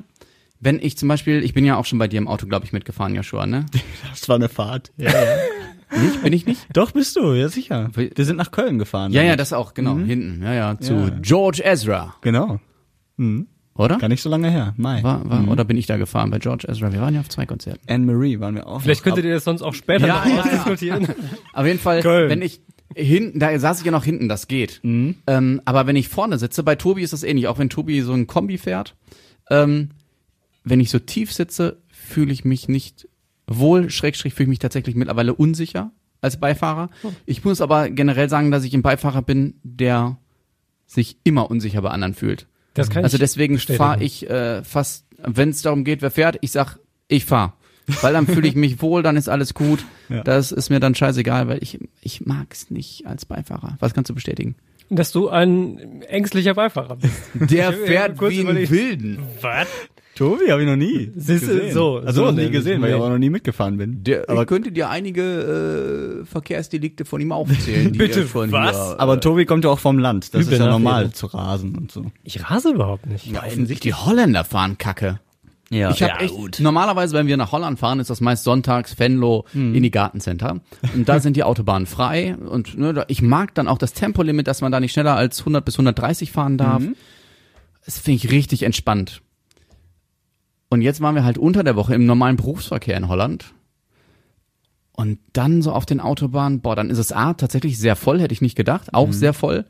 [0.60, 2.72] wenn ich zum Beispiel, ich bin ja auch schon bei dir im Auto, glaube ich,
[2.72, 3.66] mitgefahren, Joshua, ne?
[4.10, 4.92] Das war eine Fahrt.
[4.96, 5.10] Ja,
[5.94, 6.22] Nicht?
[6.22, 6.66] Bin ich nicht?
[6.72, 7.90] Doch, bist du, ja sicher.
[7.94, 9.12] Wir sind nach Köln gefahren.
[9.12, 9.40] Ja, ja, damit.
[9.40, 11.10] das auch, genau, hinten, ja, ja, zu Ja.
[11.20, 12.60] George Ezra, Genau.
[13.18, 13.46] Mhm.
[13.74, 13.98] oder?
[13.98, 14.72] Gar nicht so lange her.
[14.78, 15.02] Mai.
[15.02, 16.92] War, war, Oder bin ich da gefahren bei George Ezra?
[16.94, 17.80] Wir waren ja auf zwei Konzerten.
[17.88, 18.80] Anne-Marie waren wir auch.
[18.80, 19.04] Vielleicht noch.
[19.12, 20.40] könntet ihr das sonst auch später Ja, noch ja, ja.
[20.42, 21.08] ausdiskutieren.
[21.52, 22.30] Auf jeden Fall, Köln.
[22.30, 22.62] wenn ich
[22.94, 24.80] hinten, da saß ich ja noch hinten, das geht.
[25.26, 28.12] Ähm, aber wenn ich vorne sitze, bei Tobi ist das ähnlich, auch wenn Tobi so
[28.12, 28.94] ein Kombi fährt,
[29.50, 29.90] ähm,
[30.64, 33.08] wenn ich so tief sitze, fühle ich mich nicht
[33.46, 36.88] wohl, Schrägstrich fühle ich mich tatsächlich mittlerweile unsicher als Beifahrer.
[37.26, 40.18] Ich muss aber generell sagen, dass ich ein Beifahrer bin, der
[40.86, 42.46] sich immer unsicher bei anderen fühlt.
[42.74, 46.52] Das kann Also deswegen fahre ich äh, fast, wenn es darum geht, wer fährt, ich
[46.52, 46.78] sag,
[47.08, 47.56] ich fahr.
[48.00, 49.84] Weil dann fühle ich mich wohl, dann ist alles gut.
[50.08, 50.22] Ja.
[50.22, 53.76] Das ist mir dann scheißegal, weil ich, ich mag's nicht als Beifahrer.
[53.80, 54.54] Was kannst du bestätigen?
[54.90, 57.14] Dass du ein ängstlicher Beifahrer bist.
[57.34, 58.70] Der Ich fährt kurz wie ein überlegt.
[58.70, 59.18] Wilden.
[59.40, 59.66] Was?
[60.14, 61.10] Tobi habe ich noch nie.
[61.16, 64.04] Siehst du, so, Also so noch nie gesehen, weil ich auch noch nie mitgefahren bin.
[64.04, 67.92] Der, aber könnte dir einige äh, Verkehrsdelikte von ihm aufzählen.
[67.92, 68.76] Die Bitte, schon was?
[68.76, 70.34] Hier, Aber Tobi kommt ja auch vom Land.
[70.34, 72.06] Das ist ja normal zu rasen und so.
[72.24, 73.26] Ich rase überhaupt nicht.
[73.26, 73.80] ja, offensichtlich.
[73.80, 75.18] Die Holländer fahren Kacke.
[75.72, 75.90] Ja.
[75.90, 79.82] Ich habe echt normalerweise, wenn wir nach Holland fahren, ist das meist sonntags Venlo in
[79.82, 80.60] die Gartencenter
[80.94, 84.60] und da sind die Autobahnen frei und ne, ich mag dann auch das Tempolimit, dass
[84.60, 86.82] man da nicht schneller als 100 bis 130 fahren darf.
[87.86, 89.22] Das finde ich richtig entspannt.
[90.68, 93.54] Und jetzt waren wir halt unter der Woche im normalen Berufsverkehr in Holland.
[94.92, 98.34] Und dann so auf den Autobahnen, boah, dann ist es A, tatsächlich sehr voll, hätte
[98.34, 99.64] ich nicht gedacht, auch sehr voll.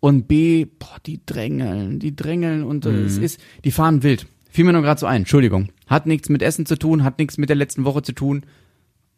[0.00, 4.26] Und B, boah, die drängeln, die drängeln und äh, es ist, die fahren wild.
[4.52, 5.70] Fiel mir nur gerade so ein, Entschuldigung.
[5.86, 8.44] Hat nichts mit Essen zu tun, hat nichts mit der letzten Woche zu tun.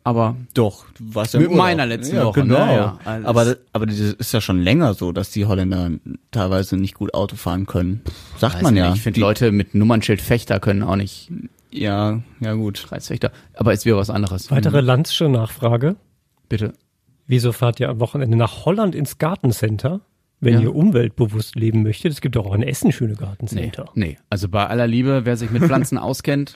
[0.04, 2.64] Aber Doch, du warst ja Mit meiner letzten ja, Woche, Genau.
[2.66, 2.72] ne?
[2.74, 3.26] Ja, alles.
[3.26, 5.90] aber aber das ist ja schon länger so, dass die Holländer
[6.30, 8.02] teilweise nicht gut Auto fahren können.
[8.38, 8.92] Sagt weiß man nicht, ja.
[8.94, 11.32] ich finde Leute mit Nummernschild Fechter können auch nicht
[11.70, 12.84] Ja, ja gut.
[12.86, 13.32] Kreisfechter.
[13.54, 14.50] Aber ist wieder was anderes.
[14.50, 15.96] Weitere Lanzsche Nachfrage.
[16.50, 16.74] Bitte.
[17.26, 20.02] Wieso fahrt ihr am Wochenende nach Holland ins Gartencenter,
[20.40, 20.60] wenn Ja.
[20.60, 22.12] ihr umweltbewusst leben möchtet?
[22.12, 23.86] Es gibt auch in Essen schöne Nee, Gartencenter.
[23.94, 24.16] nee.
[24.30, 26.54] Also bei aller Liebe, wer sich mit Pflanzen auskennt,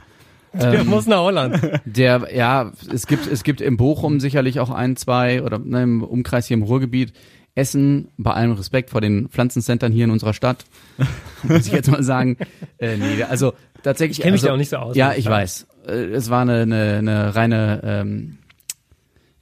[0.54, 1.60] Der muss nach Holland.
[1.84, 6.02] Der, ja, es gibt, es gibt in Bochum sicherlich auch ein, zwei oder ne, im
[6.02, 7.12] Umkreis hier im Ruhrgebiet.
[7.54, 10.64] Essen, bei allem Respekt vor den Pflanzencentern hier in unserer Stadt,
[11.42, 12.36] muss ich jetzt mal sagen,
[12.78, 13.52] äh, nee, also
[13.82, 14.20] tatsächlich.
[14.20, 15.66] Ich mich also, da auch nicht so aus, Ja, ich weiß.
[15.88, 18.37] Äh, Es war eine, eine, eine reine ähm,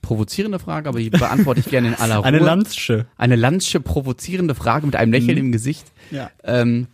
[0.07, 2.25] provozierende Frage, aber die beantworte ich gerne in aller Ruhe.
[2.25, 3.07] Eine Landsche.
[3.17, 5.87] Eine landsche, provozierende Frage mit einem Lächeln im Gesicht.
[6.13, 6.31] Ja.
[6.45, 6.87] Ähm,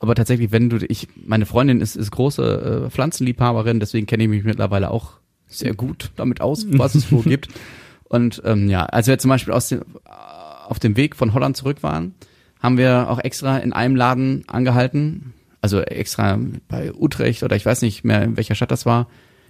[0.00, 4.28] aber tatsächlich, wenn du, ich, meine Freundin ist, ist große äh, Pflanzenliebhaberin, deswegen kenne ich
[4.28, 5.12] mich mittlerweile auch
[5.46, 7.48] sehr gut damit aus, was es wo gibt.
[8.04, 11.82] Und ähm, ja, als wir zum Beispiel aus dem, auf dem Weg von Holland zurück
[11.82, 12.14] waren,
[12.60, 17.82] haben wir auch extra in einem Laden angehalten, also extra bei Utrecht oder ich weiß
[17.82, 19.06] nicht mehr, in welcher Stadt das war.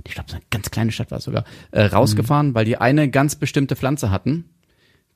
[0.07, 3.11] Ich glaube, so eine ganz kleine Stadt war es sogar, äh, rausgefahren, weil die eine
[3.11, 4.45] ganz bestimmte Pflanze hatten,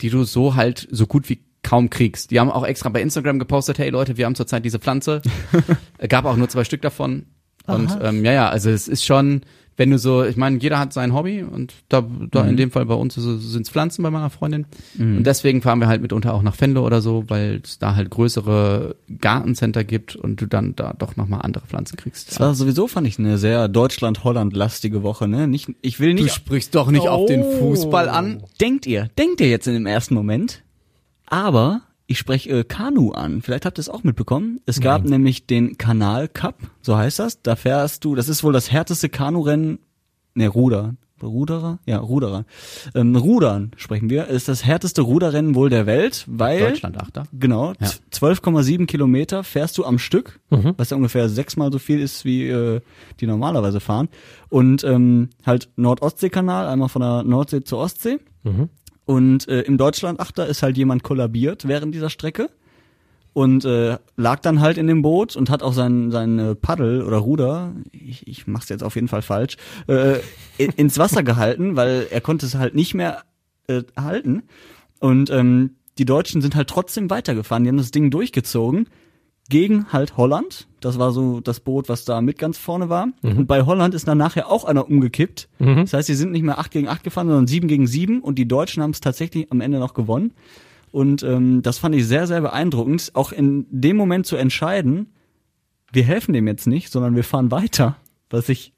[0.01, 2.31] die du so halt so gut wie kaum kriegst.
[2.31, 5.23] Die haben auch extra bei Instagram gepostet, hey Leute, wir haben zurzeit diese Pflanze.
[6.09, 7.27] Gab auch nur zwei Stück davon.
[7.67, 9.43] Und ähm, ja, ja, also es ist schon,
[9.81, 12.85] wenn du so, ich meine, jeder hat sein Hobby und da, da in dem Fall
[12.85, 14.67] bei uns sind es Pflanzen bei meiner Freundin.
[14.99, 18.11] Und deswegen fahren wir halt mitunter auch nach Venlo oder so, weil es da halt
[18.11, 22.31] größere Gartencenter gibt und du dann da doch nochmal andere Pflanzen kriegst.
[22.31, 25.49] Das war sowieso, fand ich, eine sehr Deutschland-Holland-lastige Woche, ne?
[25.49, 28.43] Nicht, ich will Du nicht, sprichst doch nicht auf den Fußball an.
[28.61, 30.63] denkt ihr, denkt ihr jetzt in dem ersten Moment,
[31.25, 31.81] aber
[32.11, 33.41] ich spreche äh, Kanu an.
[33.41, 34.61] Vielleicht habt ihr es auch mitbekommen.
[34.67, 37.41] Es gab nämlich den Kanal Cup, so heißt das.
[37.43, 39.79] Da fährst du, das ist wohl das härteste Kanurennen,
[40.35, 40.95] ne, Ruder.
[41.23, 41.79] Ruderer?
[41.87, 42.47] Ja, Ruderer.
[42.95, 44.29] Ähm, Rudern sprechen wir.
[44.29, 47.25] Ist das härteste Ruderrennen wohl der Welt, weil Deutschland Achter.
[47.33, 47.87] Genau, Ja.
[47.89, 50.41] z- 12,7 Kilometer fährst du am Stück,
[50.79, 52.81] was ja ungefähr sechsmal so viel ist, wie äh,
[53.21, 54.09] die normalerweise fahren.
[54.49, 58.19] Und ähm, halt Nord-Ostsee-Kanal, einmal von der Nordsee zur Ostsee.
[59.11, 62.49] Und äh, im Deutschland-Achter ist halt jemand kollabiert während dieser Strecke
[63.33, 67.17] und äh, lag dann halt in dem Boot und hat auch sein, sein Paddel oder
[67.17, 69.57] Ruder, ich, ich mach's jetzt auf jeden Fall falsch,
[69.89, 70.21] äh,
[70.59, 73.25] ins Wasser gehalten, weil er konnte es halt nicht mehr
[73.67, 74.45] äh, halten.
[75.01, 78.87] Und ähm, die Deutschen sind halt trotzdem weitergefahren, die haben das Ding durchgezogen
[79.51, 80.67] gegen halt Holland.
[80.81, 83.09] Das war so das Boot, was da mit ganz vorne war.
[83.23, 85.49] Und bei Holland ist dann nachher auch einer umgekippt.
[85.59, 88.37] Das heißt, sie sind nicht mehr 8 gegen 8 gefahren, sondern 7 gegen 7 und
[88.39, 90.33] die Deutschen haben es tatsächlich am Ende noch gewonnen.
[90.93, 95.13] Und ähm, das fand ich sehr, sehr beeindruckend, auch in dem Moment zu entscheiden,
[95.93, 97.97] wir helfen dem jetzt nicht, sondern wir fahren weiter.
[98.31, 98.73] Was ich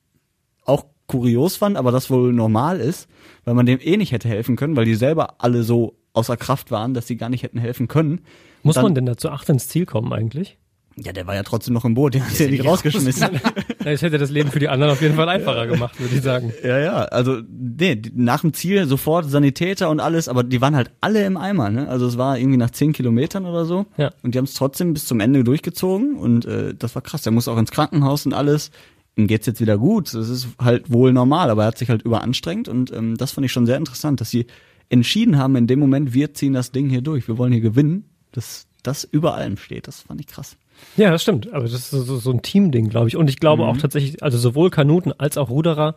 [0.65, 3.09] auch kurios fand, aber das wohl normal ist,
[3.45, 6.71] weil man dem eh nicht hätte helfen können, weil die selber alle so außer Kraft
[6.71, 8.23] waren, dass sie gar nicht hätten helfen können.
[8.63, 10.59] Muss Dann- man denn dazu acht ins Ziel kommen eigentlich?
[10.97, 13.41] Ja, der war ja trotzdem noch im Boot, den hat ja nicht rausgeschmissen.
[13.85, 16.53] Das hätte das Leben für die anderen auf jeden Fall einfacher gemacht, würde ich sagen.
[16.63, 20.93] ja, ja, also nee, nach dem Ziel sofort Sanitäter und alles, aber die waren halt
[21.01, 21.89] alle im Eimer, ne?
[21.89, 23.87] Also es war irgendwie nach zehn Kilometern oder so.
[23.97, 24.13] Ja.
[24.23, 27.23] Und die haben es trotzdem bis zum Ende durchgezogen und äh, das war krass.
[27.23, 28.71] Der muss auch ins Krankenhaus und alles.
[29.17, 30.15] Ihm geht's jetzt wieder gut.
[30.15, 33.45] Das ist halt wohl normal, aber er hat sich halt überanstrengt und ähm, das fand
[33.45, 34.47] ich schon sehr interessant, dass sie
[34.91, 38.05] entschieden haben in dem Moment, wir ziehen das Ding hier durch, wir wollen hier gewinnen,
[38.31, 39.89] dass das über allem steht.
[39.89, 40.57] Das fand ich krass.
[40.97, 41.53] Ja, das stimmt.
[41.53, 43.17] Aber das ist so, so ein Teamding, glaube ich.
[43.17, 45.95] Und ich glaube auch tatsächlich, also sowohl Kanuten als auch Ruderer,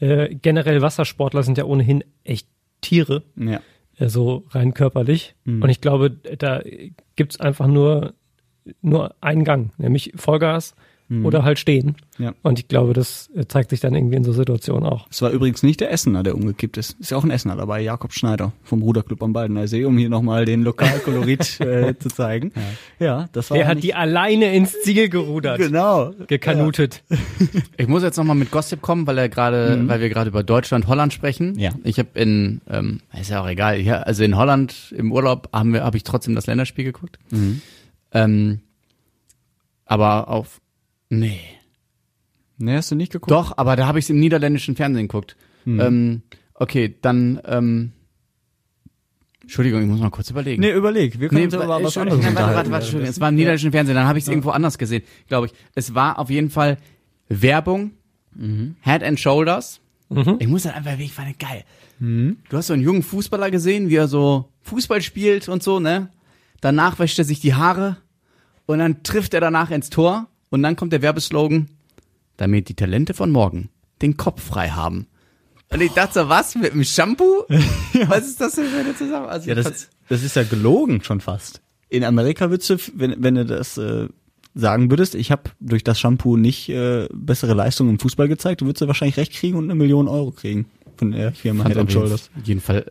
[0.00, 2.46] äh, generell Wassersportler sind ja ohnehin echt
[2.80, 3.60] Tiere, Ja.
[3.98, 5.34] äh, so rein körperlich.
[5.46, 6.62] Und ich glaube, da
[7.16, 8.14] gibt's einfach nur,
[8.82, 10.74] nur einen Gang, nämlich Vollgas
[11.22, 11.94] oder halt stehen.
[12.18, 12.34] Ja.
[12.42, 15.06] Und ich glaube, das äh, zeigt sich dann irgendwie in so Situationen auch.
[15.08, 16.98] Es war übrigens nicht der Essener, der umgekippt ist.
[16.98, 20.08] Ist ja auch ein Essener dabei, Jakob Schneider vom Ruderclub am Baldener See, um hier
[20.08, 22.50] nochmal den Lokalkolorit äh, zu zeigen.
[22.98, 27.04] Ja, das war Der hat nicht- die alleine ins Ziel gerudert, genau gekanutet.
[27.76, 30.88] Ich muss jetzt nochmal mit Gossip kommen, weil er gerade, weil wir gerade über Deutschland,
[30.88, 31.56] Holland sprechen.
[31.56, 31.70] Ja.
[31.84, 35.72] Ich habe in, ähm, ist ja auch egal, ja, also in Holland im Urlaub haben
[35.72, 37.18] wir, habe ich trotzdem das Länderspiel geguckt.
[38.12, 38.60] Ähm,
[39.84, 40.60] aber auf,
[41.08, 41.40] nee,
[42.58, 43.30] Ne, hast du nicht geguckt?
[43.30, 45.36] doch, aber da habe ich es im niederländischen Fernsehen geguckt.
[45.66, 46.22] Ähm,
[46.54, 47.92] okay, dann, ähm,
[49.42, 50.60] Entschuldigung, ich muss mal kurz überlegen.
[50.62, 51.20] Nee, überleg.
[51.20, 53.10] Wir können uns wa- über was Entschuldigung, anderes warte, warte, warte, Entschuldigung.
[53.10, 55.52] Es war im niederländischen Fernsehen, dann habe ich es irgendwo anders gesehen, glaube ich.
[55.74, 56.78] Es war auf jeden Fall
[57.28, 57.92] Werbung,
[58.82, 59.80] Head and Shoulders.
[60.38, 61.64] Ich muss dann einfach, ich fand das geil.
[61.98, 66.10] Du hast so einen jungen Fußballer gesehen, wie er so Fußball spielt und so, ne?
[66.60, 67.96] Danach wäscht er sich die Haare
[68.66, 71.68] und dann trifft er danach ins Tor und dann kommt der Werbeslogan,
[72.36, 73.70] damit die Talente von morgen
[74.02, 75.06] den Kopf frei haben.
[75.70, 77.44] Und ich dachte so, was, mit dem Shampoo?
[78.06, 79.30] Was ist das denn für eine Zusammenhang?
[79.30, 81.60] Also Ja, das, das ist ja gelogen schon fast.
[81.88, 84.06] In Amerika würdest du, wenn, wenn du das äh,
[84.54, 88.66] sagen würdest, ich habe durch das Shampoo nicht äh, bessere Leistung im Fußball gezeigt, du
[88.66, 90.66] würdest du wahrscheinlich recht kriegen und eine Million Euro kriegen
[90.96, 92.30] von der Firma Head Shoulders.
[92.38, 92.86] Auf jeden Fall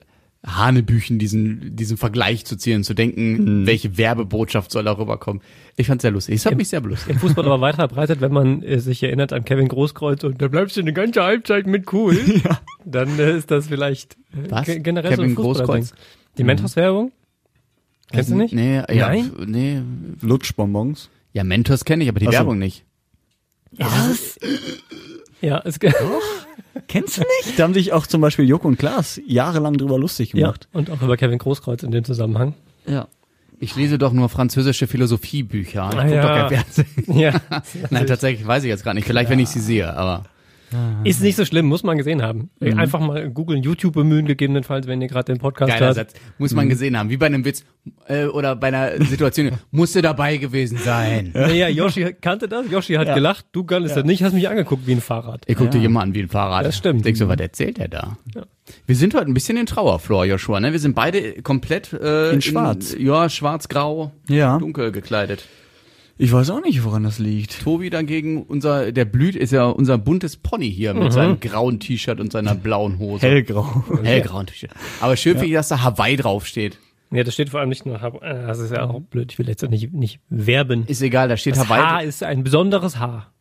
[0.46, 5.42] Hanebüchen, diesen, diesen Vergleich zu ziehen, zu denken, welche Werbebotschaft soll da rüberkommen.
[5.76, 6.36] Ich fand's sehr lustig.
[6.36, 7.10] Es hat mich sehr belustigt.
[7.12, 10.48] Im Fußball aber weiter verbreitet, wenn man äh, sich erinnert an Kevin Großkreuz und da
[10.48, 12.18] bleibst du eine ganze Halbzeit mit cool,
[12.86, 14.66] dann äh, ist das vielleicht äh, Was?
[14.68, 15.42] ge- generell Kevin so.
[15.42, 15.94] Großkreuz?
[16.38, 17.12] Die Mentos-Werbung,
[18.12, 18.54] Kennst du nicht?
[18.54, 19.32] Nee, ja, Nein?
[19.48, 19.82] nee.
[20.22, 21.10] Lutschbonbons.
[21.34, 22.38] Ja, Mentos kenne ich, aber die Ach so.
[22.38, 22.86] Werbung nicht.
[23.78, 24.38] Was?
[25.42, 25.96] Ja, es gibt.
[26.88, 27.58] Kennst du nicht?
[27.60, 30.68] Da haben sich auch zum Beispiel Joko und Klaas jahrelang drüber lustig Ja, gemacht.
[30.74, 32.54] und auch über Kevin Großkreuz in dem Zusammenhang.
[32.88, 33.08] Ja.
[33.60, 35.90] Ich lese doch nur französische Philosophiebücher.
[35.94, 36.22] Ich Ah, guck ja.
[36.22, 37.18] doch kein Fernsehen.
[37.20, 37.34] Ja.
[37.90, 39.06] Nein, tatsächlich weiß ich jetzt gerade nicht.
[39.08, 40.26] Vielleicht, wenn ich sie sehe, aber.
[41.04, 42.50] Ist nicht so schlimm, muss man gesehen haben.
[42.60, 42.78] Mhm.
[42.80, 45.96] Einfach mal googeln, YouTube bemühen, gegebenenfalls, wenn ihr gerade den Podcast Geiler hört.
[45.96, 46.14] Satz.
[46.38, 47.10] Muss man gesehen haben.
[47.10, 47.64] Wie bei einem Witz
[48.08, 49.52] äh, oder bei einer Situation.
[49.72, 51.32] Musste dabei gewesen sein.
[51.34, 54.94] Naja, Yoshi kannte das, Yoshi hat gelacht, du kanntest das nicht, hast mich angeguckt wie
[54.94, 55.44] ein Fahrrad.
[55.46, 56.66] Ich guck dir immer an wie ein Fahrrad.
[56.66, 57.06] Das stimmt.
[57.06, 58.18] Denkst du, was erzählt er da?
[58.88, 60.60] Wir sind heute ein bisschen in Trauerflor, Joshua.
[60.60, 60.72] Ne?
[60.72, 62.96] Wir sind beide komplett äh, In schwarz.
[62.98, 64.58] ja, schwarz-grau, Ja.
[64.58, 65.46] dunkel gekleidet.
[66.18, 67.62] Ich weiß auch nicht, woran das liegt.
[67.62, 72.22] Tobi dagegen, unser, der blüht, ist ja unser buntes Pony hier mit seinem grauen T-Shirt
[72.22, 73.28] und seiner blauen Hose.
[73.28, 73.84] Hellgrau.
[74.02, 74.72] Hellgrauen T-Shirt.
[75.02, 76.80] Aber schön finde ich, dass da Hawaii draufsteht.
[77.12, 79.38] Ja, das steht vor allem nicht nur, Hab- äh, das ist ja auch blöd, ich
[79.40, 80.86] will jetzt nicht, nicht werben.
[80.88, 81.82] Ist egal, da steht Das Hawaii.
[81.82, 83.32] Haar ist ein besonderes Haar.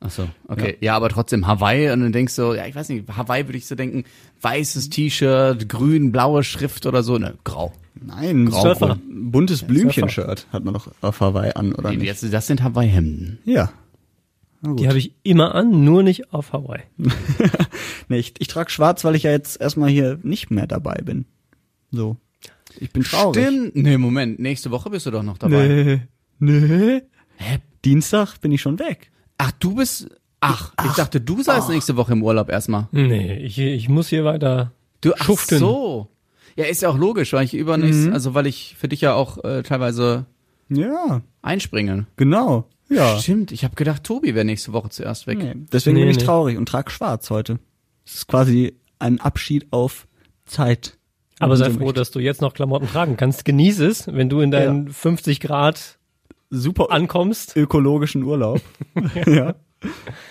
[0.00, 0.76] Ach so, okay.
[0.80, 0.94] Ja.
[0.94, 3.74] aber trotzdem Hawaii und dann denkst du, ja, ich weiß nicht, Hawaii würde ich so
[3.74, 4.04] denken,
[4.42, 7.72] weißes T-Shirt, grün, blaue Schrift oder so, ne, grau.
[8.00, 8.98] Nein, Grau- Surfer.
[9.10, 12.06] buntes Blümchen-Shirt hat man doch auf Hawaii an, oder Nee, nicht?
[12.06, 13.38] jetzt, das sind Hawaii-Hemden.
[13.44, 13.72] Ja.
[14.62, 16.82] Die habe ich immer an, nur nicht auf Hawaii.
[18.08, 21.26] Nee, ich, ich trage schwarz, weil ich ja jetzt erstmal hier nicht mehr dabei bin.
[21.90, 22.16] So.
[22.80, 23.44] Ich bin traurig.
[23.44, 23.76] Stimmt.
[23.76, 25.68] Nee, Moment, nächste Woche bist du doch noch dabei.
[25.68, 26.00] Nee.
[26.38, 27.02] Nee.
[27.36, 27.58] Hä?
[27.84, 29.10] Dienstag bin ich schon weg.
[29.38, 30.08] Ach, du bist,
[30.40, 32.88] ach, ich dachte, du seist nächste Woche im Urlaub erstmal.
[32.92, 35.58] Nee, ich, ich muss hier weiter Du, ach schuften.
[35.58, 36.08] so.
[36.56, 39.42] Ja, ist ja auch logisch, weil ich übernächst, also weil ich für dich ja auch
[39.44, 40.26] äh, teilweise
[40.68, 42.06] Ja, einspringe.
[42.16, 42.68] genau.
[42.90, 43.18] Ja.
[43.18, 45.38] Stimmt, ich habe gedacht, Tobi wäre nächste Woche zuerst weg.
[45.38, 46.24] Nee, deswegen Nee, bin ich nee.
[46.24, 47.58] traurig und trage schwarz heute.
[48.06, 50.08] Es ist quasi ein Abschied auf
[50.46, 50.96] Zeit.
[51.38, 53.44] Aber sei froh, dass du jetzt noch Klamotten tragen kannst.
[53.44, 55.97] Genieß es, wenn du in deinen 50 Grad
[56.50, 57.56] super ankommst.
[57.56, 58.60] ökologischen Urlaub.
[59.26, 59.54] ja.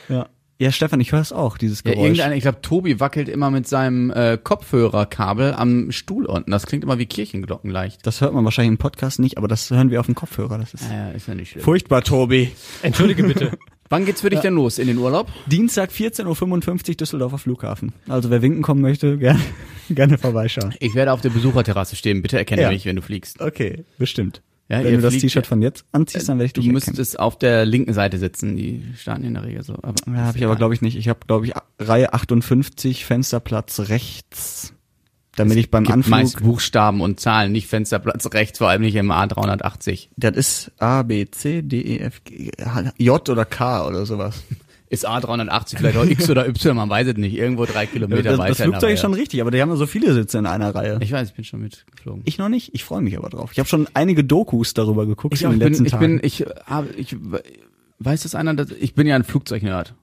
[0.10, 0.28] ja.
[0.60, 2.06] Ja, Stefan, ich höre es auch, dieses Ja, Geräusch.
[2.06, 6.50] irgendeiner, ich glaube, Tobi wackelt immer mit seinem äh, Kopfhörerkabel am Stuhl unten.
[6.50, 8.08] Das klingt immer wie Kirchenglocken leicht.
[8.08, 10.58] das hört man wahrscheinlich im Podcast nicht, aber das hören wir auf dem Kopfhörer.
[10.58, 11.64] Das ist Ja, ist ja nicht schlimm.
[11.64, 12.52] furchtbar, Tobi.
[12.82, 13.52] Entschuldige bitte.
[13.90, 15.28] Wann geht's für dich denn los in den Urlaub?
[15.46, 17.94] Dienstag 14.55 Uhr Düsseldorfer Flughafen.
[18.10, 19.40] Also wer winken kommen möchte, gerne,
[19.92, 20.74] gerne vorbeischauen.
[20.80, 22.24] Ich werde auf der Besucherterrasse stehen.
[22.24, 22.70] Bitte erkenne Ja.
[22.72, 23.40] mich, wenn du fliegst.
[23.42, 24.42] Okay, bestimmt.
[24.70, 26.84] Ja, Wenn du das T-Shirt von jetzt anziehst, dann werde ich Du dich erkennen.
[26.90, 28.58] müsstest auf der linken Seite sitzen.
[28.58, 29.76] Die starten in der Regel so.
[29.76, 30.98] Aber Ja, habe ich aber glaube ich nicht.
[30.98, 34.74] Ich habe glaube ich Reihe 58, Fensterplatz rechts,
[35.38, 36.12] damit ich beim gibt Anflug.
[36.12, 40.10] meist Buchstaben und Zahlen, nicht Fensterplatz rechts, vor allem nicht im A380.
[40.18, 42.52] Das ist A, B, C, D, E, F, G,
[42.98, 44.44] J oder K oder sowas.
[44.90, 47.36] Ist A380 vielleicht auch X oder Y, man weiß es nicht.
[47.36, 48.50] Irgendwo drei Kilometer das, weiter.
[48.50, 50.98] das Flugzeug ist schon richtig, aber die haben ja so viele Sitze in einer Reihe.
[51.02, 52.22] Ich weiß, ich bin schon mitgeflogen.
[52.26, 52.74] Ich noch nicht.
[52.74, 53.52] Ich freue mich aber drauf.
[53.52, 56.18] Ich habe schon einige Dokus darüber geguckt Ich, in den bin, letzten ich Tagen.
[56.18, 57.18] bin, ich, hab, ich
[58.00, 59.94] weiß das einer, dass, ich bin ja ein Flugzeugnerd.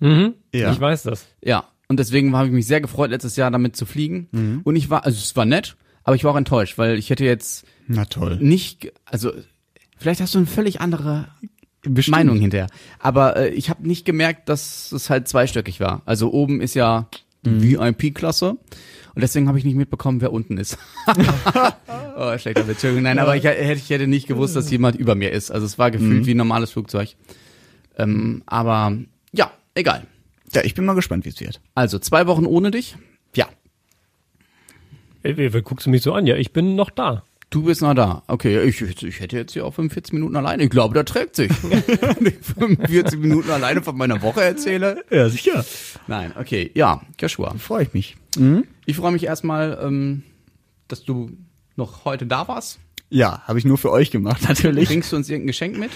[0.00, 0.34] Mhm.
[0.54, 0.72] Ja.
[0.72, 1.26] Ich weiß das.
[1.42, 1.64] Ja.
[1.88, 4.28] Und deswegen habe ich mich sehr gefreut, letztes Jahr damit zu fliegen.
[4.32, 4.60] Mhm.
[4.62, 7.24] Und ich war, also es war nett, aber ich war auch enttäuscht, weil ich hätte
[7.24, 8.36] jetzt Na toll.
[8.42, 9.32] nicht, also
[9.96, 11.28] vielleicht hast du eine völlig andere
[11.88, 12.16] Bestimmt.
[12.16, 12.68] Meinung hinterher.
[12.98, 16.02] Aber äh, ich habe nicht gemerkt, dass es halt zweistöckig war.
[16.06, 17.08] Also oben ist ja
[17.44, 17.62] Mhm.
[17.62, 18.50] VIP-Klasse.
[19.14, 20.76] Und deswegen habe ich nicht mitbekommen, wer unten ist.
[22.16, 22.76] oh, schlechter Witz.
[22.76, 23.04] Entschuldigung.
[23.04, 25.50] Nein, aber ich, hätte- ich hätte nicht gewusst, dass jemand über mir ist.
[25.52, 25.92] Also es war Mhm.
[25.92, 27.14] gefühlt wie ein normales Flugzeug.
[27.96, 28.96] Ähm, aber
[29.32, 30.04] ja, egal.
[30.52, 31.60] Ja, ich bin mal gespannt, wie es wird.
[31.74, 32.96] Also zwei Wochen ohne dich.
[33.36, 33.46] Ja.
[35.22, 36.26] Ey, wie, wie guckst du mich so an?
[36.26, 37.22] Ja, ich bin noch da.
[37.50, 38.22] Du bist noch da.
[38.26, 40.64] Okay, ich, ich hätte jetzt hier auch 45 Minuten alleine.
[40.64, 41.50] Ich glaube, da trägt sich.
[41.62, 45.02] Wenn ich 45 Minuten alleine von meiner Woche erzähle.
[45.10, 45.64] Ja, sicher.
[46.06, 46.70] Nein, okay.
[46.74, 47.54] Ja, Joshua.
[47.58, 48.16] Freue ich mich.
[48.84, 50.24] Ich freue mich erstmal, ähm,
[50.88, 51.30] dass du
[51.76, 52.80] noch heute da warst.
[53.10, 54.88] Ja, habe ich nur für euch gemacht, natürlich.
[54.88, 55.90] Bringst du uns irgendein Geschenk mit?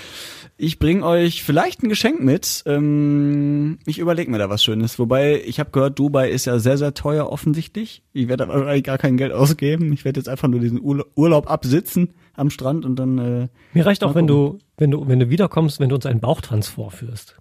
[0.64, 2.62] Ich bring euch vielleicht ein Geschenk mit.
[2.66, 4.96] Ähm, ich überlege mir da was Schönes.
[5.00, 8.04] Wobei, ich habe gehört, Dubai ist ja sehr, sehr teuer offensichtlich.
[8.12, 9.92] Ich werde aber wahrscheinlich gar kein Geld ausgeben.
[9.92, 13.84] Ich werde jetzt einfach nur diesen Urla- Urlaub absitzen am Strand und dann, äh, Mir
[13.86, 17.34] reicht auch, wenn du, wenn du, wenn du wiederkommst, wenn du uns einen Bauchtanz vorführst.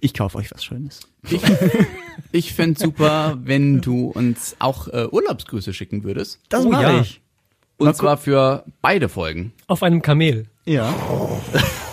[0.00, 0.98] ich kaufe euch was Schönes.
[1.30, 1.42] Ich,
[2.32, 6.40] ich fände super, wenn du uns auch äh, Urlaubsgrüße schicken würdest.
[6.48, 7.00] Das Oh, mache ja.
[7.02, 7.20] ich.
[7.76, 9.52] Und Mal zwar für beide Folgen.
[9.68, 10.46] Auf einem Kamel.
[10.64, 10.92] Ja.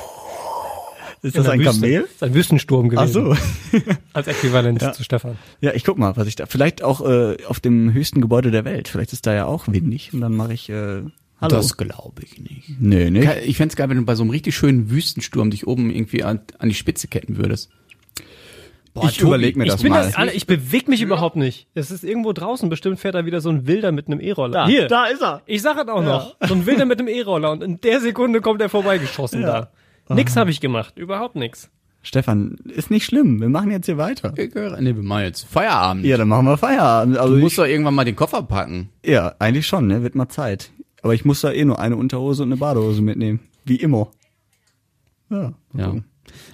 [1.22, 1.74] ist das ein Wüste.
[1.82, 2.02] Kamel?
[2.02, 3.36] Das ist ein Wüstensturm Ach gewesen.
[3.72, 3.82] so.
[4.14, 4.94] Als Äquivalent Ja.
[4.94, 5.38] zu Stefan.
[5.62, 6.46] Ja, ich guck mal, was ich da.
[6.46, 8.88] Vielleicht auch äh, auf dem höchsten Gebäude der Welt.
[8.88, 10.14] Vielleicht ist da ja auch windig.
[10.14, 10.70] Und dann mache ich.
[10.70, 11.04] Äh,
[11.40, 11.56] Hallo.
[11.56, 12.80] Das glaube ich nicht.
[12.80, 13.28] nee, nee.
[13.46, 16.42] Ich fänd's geil, wenn du bei so einem richtig schönen Wüstensturm dich oben irgendwie an,
[16.60, 17.70] an die Spitze ketten würdest.
[18.94, 20.12] Boah, ich überlege mir Ich das bin mal.
[20.12, 21.68] das, ich bewege mich überhaupt nicht.
[21.74, 24.68] Es ist irgendwo draußen, bestimmt fährt da wieder so ein Wilder mit einem E-Roller.
[24.68, 25.42] Hier, da ist er.
[25.46, 26.36] ich sag es auch noch.
[26.46, 29.72] So ein Wilder mit einem E-Roller und in der Sekunde kommt er vorbeigeschossen da.
[30.16, 31.70] Nix habe ich gemacht, überhaupt nix.
[32.04, 33.40] Stefan, ist nicht schlimm.
[33.40, 34.34] Wir machen jetzt hier weiter.
[34.36, 34.50] Nee,
[34.96, 36.04] wir machen jetzt Feierabend.
[36.04, 37.18] Ja, dann machen wir Feierabend.
[37.18, 38.90] Also Du ich, musst doch irgendwann mal den Koffer packen.
[39.06, 40.02] ja, eigentlich schon, ne?
[40.02, 40.72] Wird mal Zeit.
[41.04, 43.40] Aber ich muss da eh nur eine Unterhose und eine Badehose mitnehmen.
[43.66, 44.08] Wie immer.
[45.30, 45.54] Ja.
[45.76, 45.96] Ja.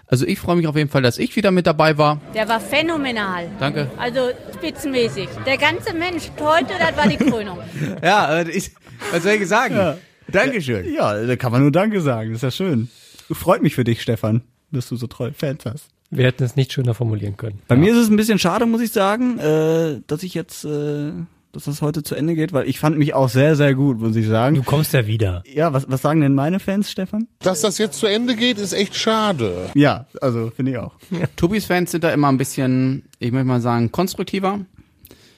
[0.08, 2.20] Also ich freue mich auf jeden Fall, dass ich wieder mit dabei war.
[2.34, 3.48] Der war phänomenal.
[3.60, 3.90] Danke.
[3.98, 4.20] Also
[4.56, 5.30] spitzenmäßig.
[5.46, 7.60] Der ganze Mensch heute, das war die Krönung.
[8.04, 8.72] Ja, ich,
[9.12, 9.98] was soll ich sagen?
[10.30, 10.94] Dankeschön.
[10.94, 12.32] Ja, da kann man nur Danke sagen.
[12.32, 12.90] Das ist ja schön.
[13.32, 15.90] Freut mich für dich, Stefan, dass du so treue Fans hast.
[16.10, 17.60] Wir hätten es nicht schöner formulieren können.
[17.68, 21.12] Bei mir ist es ein bisschen schade, muss ich sagen, äh, dass ich jetzt, äh,
[21.52, 24.16] dass das heute zu Ende geht, weil ich fand mich auch sehr, sehr gut, muss
[24.16, 24.64] ich Du sagen.
[24.64, 25.44] kommst ja wieder.
[25.52, 27.28] Ja, was, was sagen denn meine Fans, Stefan?
[27.40, 29.70] Dass das jetzt zu Ende geht, ist echt schade.
[29.74, 30.96] Ja, also finde ich auch.
[31.36, 34.62] Tobis Fans sind da immer ein bisschen, ich möchte mal sagen, konstruktiver.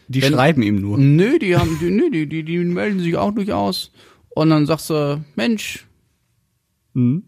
[0.07, 0.97] Die Wenn- schreiben ihm nur.
[0.99, 3.91] Nö, die haben, die, nö, die, die, die melden sich auch durchaus.
[4.29, 5.85] Und dann sagst du, Mensch,
[6.93, 7.23] Mhm.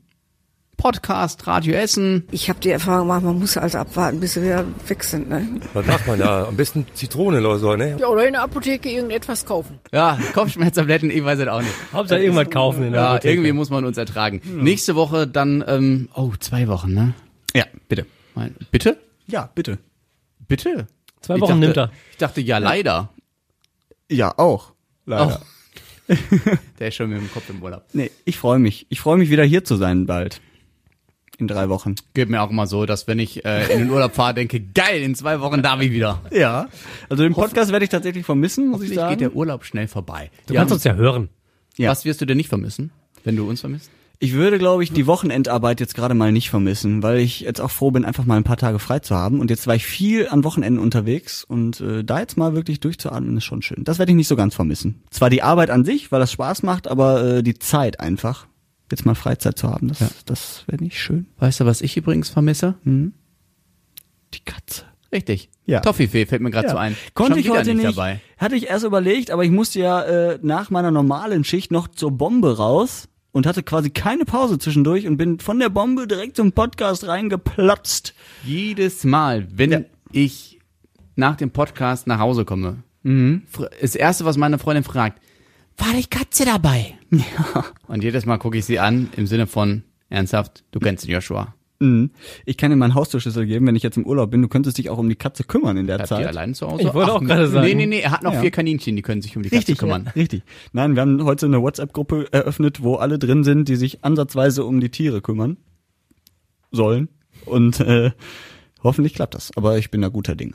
[0.81, 2.27] Podcast, Radio Essen.
[2.31, 5.29] Ich habe die Erfahrung gemacht, man muss also abwarten, bis sie wieder weg sind.
[5.29, 5.61] Ne?
[5.73, 6.47] Was macht man da?
[6.47, 7.97] Am besten Zitronen oder so, ne?
[7.99, 9.77] Ja, oder in der Apotheke irgendetwas kaufen.
[9.91, 11.71] Ja, Kopfschmerztabletten, ich weiß es auch nicht.
[11.93, 13.33] Hauptsache irgendwas kaufen in der Ja, Apotheke.
[13.35, 14.41] irgendwie muss man uns ertragen.
[14.43, 17.13] Nächste Woche dann, ähm, oh, zwei Wochen, ne?
[17.53, 18.07] Ja, bitte.
[18.33, 18.97] Mein- Bitte?
[19.27, 19.77] Ja, bitte.
[20.47, 20.87] Bitte?
[21.21, 21.91] Zwei Wochen dachte, nimmt er.
[22.09, 23.09] Ich dachte, ja, leider.
[24.09, 24.71] Ja, auch.
[25.05, 25.25] Leider.
[25.27, 25.39] Auch.
[26.79, 27.83] Der ist schon mit dem Kopf im Urlaub.
[27.93, 28.87] Nee, ich freue mich.
[28.89, 30.41] Ich freue mich wieder hier zu sein bald.
[31.37, 31.95] In drei Wochen.
[32.13, 35.01] Geht mir auch immer so, dass wenn ich äh, in den Urlaub fahre, denke, geil,
[35.01, 36.21] in zwei Wochen darf ich wieder.
[36.31, 36.67] Ja.
[37.09, 39.09] Also den Podcast werde ich tatsächlich vermissen, muss ich sagen.
[39.09, 40.29] geht der Urlaub schnell vorbei.
[40.47, 41.29] Du kannst uns ja hören.
[41.77, 41.89] Ja.
[41.89, 42.91] Was wirst du denn nicht vermissen,
[43.23, 43.89] wenn du uns vermisst?
[44.23, 47.71] Ich würde, glaube ich, die Wochenendarbeit jetzt gerade mal nicht vermissen, weil ich jetzt auch
[47.71, 49.39] froh bin, einfach mal ein paar Tage frei zu haben.
[49.39, 53.35] Und jetzt war ich viel an Wochenenden unterwegs und äh, da jetzt mal wirklich durchzuatmen
[53.37, 53.83] ist schon schön.
[53.83, 55.01] Das werde ich nicht so ganz vermissen.
[55.09, 58.45] Zwar die Arbeit an sich, weil das Spaß macht, aber äh, die Zeit einfach,
[58.91, 61.27] jetzt mal Freizeit zu haben, das, das wäre nicht schön.
[61.39, 62.75] Weißt du, was ich übrigens vermisse?
[62.85, 64.85] Die Katze.
[65.11, 65.49] Richtig.
[65.65, 65.81] Ja.
[65.81, 66.95] Toffifee fällt mir gerade so ein.
[67.13, 67.85] Konnte ich heute nicht.
[67.85, 68.21] dabei.
[68.37, 72.11] Hatte ich erst überlegt, aber ich musste ja äh, nach meiner normalen Schicht noch zur
[72.11, 76.53] Bombe raus und hatte quasi keine Pause zwischendurch und bin von der Bombe direkt zum
[76.53, 78.13] Podcast reingeplatzt.
[78.45, 79.79] Jedes Mal, wenn Ja.
[80.11, 80.59] ich
[81.15, 85.21] nach dem Podcast nach Hause komme, fr- das erste, was meine Freundin fragt,
[85.77, 86.97] war die Katze dabei?
[87.11, 87.65] Ja.
[87.87, 91.53] Und jedes Mal gucke ich sie an im Sinne von, ernsthaft, du kennst den Joshua.
[91.79, 92.11] Mhm.
[92.45, 94.41] Ich kann dir meinen Haustürschlüssel geben, wenn ich jetzt im Urlaub bin.
[94.41, 96.27] Du könntest dich auch um die Katze kümmern in der ihr Zeit.
[96.27, 96.83] allein zu Hause?
[96.83, 97.65] Ich wollte auch gerade sagen.
[97.67, 98.39] Nee, nee, nee, er hat noch Ja.
[98.41, 100.03] vier Kaninchen, die können sich um die Katze kümmern.
[100.05, 100.43] ja, richtig.
[100.73, 104.79] Nein, wir haben heute eine WhatsApp-Gruppe eröffnet, wo alle drin sind, die sich ansatzweise um
[104.79, 105.57] die Tiere kümmern
[106.71, 107.09] sollen.
[107.45, 108.11] Und äh,
[108.83, 109.49] hoffentlich klappt das.
[109.55, 110.53] Aber ich bin da guter Dinge.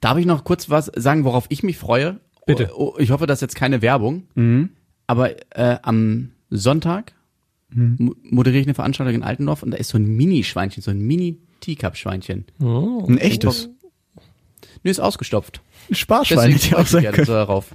[0.00, 2.20] Darf ich noch kurz was sagen, worauf ich mich freue?
[2.46, 2.70] Bitte.
[2.76, 4.24] Oh, oh, ich hoffe, das ist jetzt keine Werbung.
[5.08, 7.14] Aber äh, am Sonntag
[7.74, 11.00] mo- moderiere ich eine Veranstaltung in Altendorf und da ist so ein Mini-Schweinchen, so ein
[11.00, 12.44] Mini-Teacup-Schweinchen.
[12.60, 13.68] Ein echtes.
[14.84, 15.60] Nö, ist ausgestopft.
[15.90, 17.26] Ein Sparschwein hätte ich auch jetzt können.
[17.26, 17.74] darauf.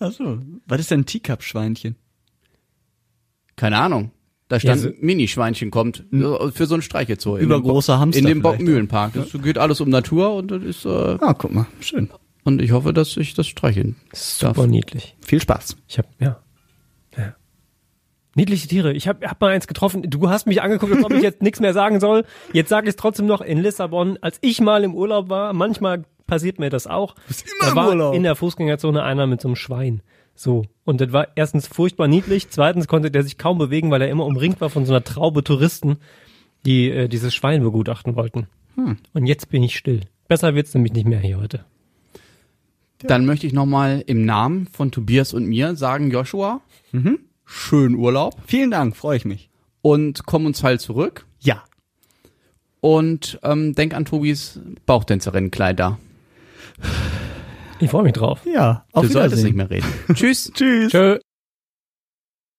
[0.00, 0.38] Achso.
[0.66, 1.96] Was ist denn ein Teacup-Schweinchen?
[3.56, 4.10] Keine Ahnung.
[4.48, 7.36] Da stand Ja, so- Mini-Schweinchen kommt äh, für so ein Streichelzoo.
[7.38, 9.14] Übergroßer Hamster In dem Bockmühlenpark.
[9.14, 10.88] Das geht alles um Natur und das ist, äh,
[11.20, 11.66] Ah, guck mal.
[11.80, 12.10] Schön.
[12.44, 14.20] und ich hoffe, dass ich das streicheln darf.
[14.56, 15.16] Super niedlich.
[15.24, 15.76] Viel Spaß.
[15.88, 16.40] Ich hab, ja.
[18.36, 18.92] Niedliche Tiere.
[18.92, 20.02] Ich hab, hab mal eins getroffen.
[20.02, 22.24] Du hast mich angeguckt, als ob ich jetzt nichts mehr sagen soll.
[22.52, 24.18] Jetzt sage ich es trotzdem noch in Lissabon.
[24.20, 27.14] Als ich mal im Urlaub war, manchmal passiert mir das auch.
[27.26, 28.14] bist immer da im war Urlaub.
[28.14, 30.02] in der Fußgängerzone einer mit so einem Schwein.
[30.34, 30.66] So.
[30.84, 32.50] Und das war erstens furchtbar niedlich.
[32.50, 35.42] Zweitens konnte der sich kaum bewegen, weil er immer umringt war von so einer Traube
[35.42, 35.96] Touristen,
[36.66, 38.48] die äh, dieses Schwein begutachten wollten.
[38.74, 38.98] Hm.
[39.14, 40.00] Und jetzt bin ich still.
[40.28, 41.64] Besser wird's nämlich nicht mehr hier heute.
[42.98, 46.60] Dann möchte ich nochmal im Namen von Tobias und mir sagen, Joshua,
[47.46, 49.48] schönen Urlaub Vielen Dank, freue ich mich.
[49.82, 51.24] und komm uns heil zurück.
[51.40, 51.62] Ja.
[52.80, 55.98] Und ähm, denk an Tobis Bauchtänzerinnenkleid da.
[56.82, 56.84] Oh,
[57.78, 58.40] Ich freue mich drauf.
[58.44, 58.84] Ja.
[58.92, 59.44] Auf du solltest Wiedersehen.
[59.46, 59.86] nicht mehr reden.
[60.14, 60.50] Tschüss.
[60.54, 60.92] Tschüss.
[60.92, 61.18] Tschö.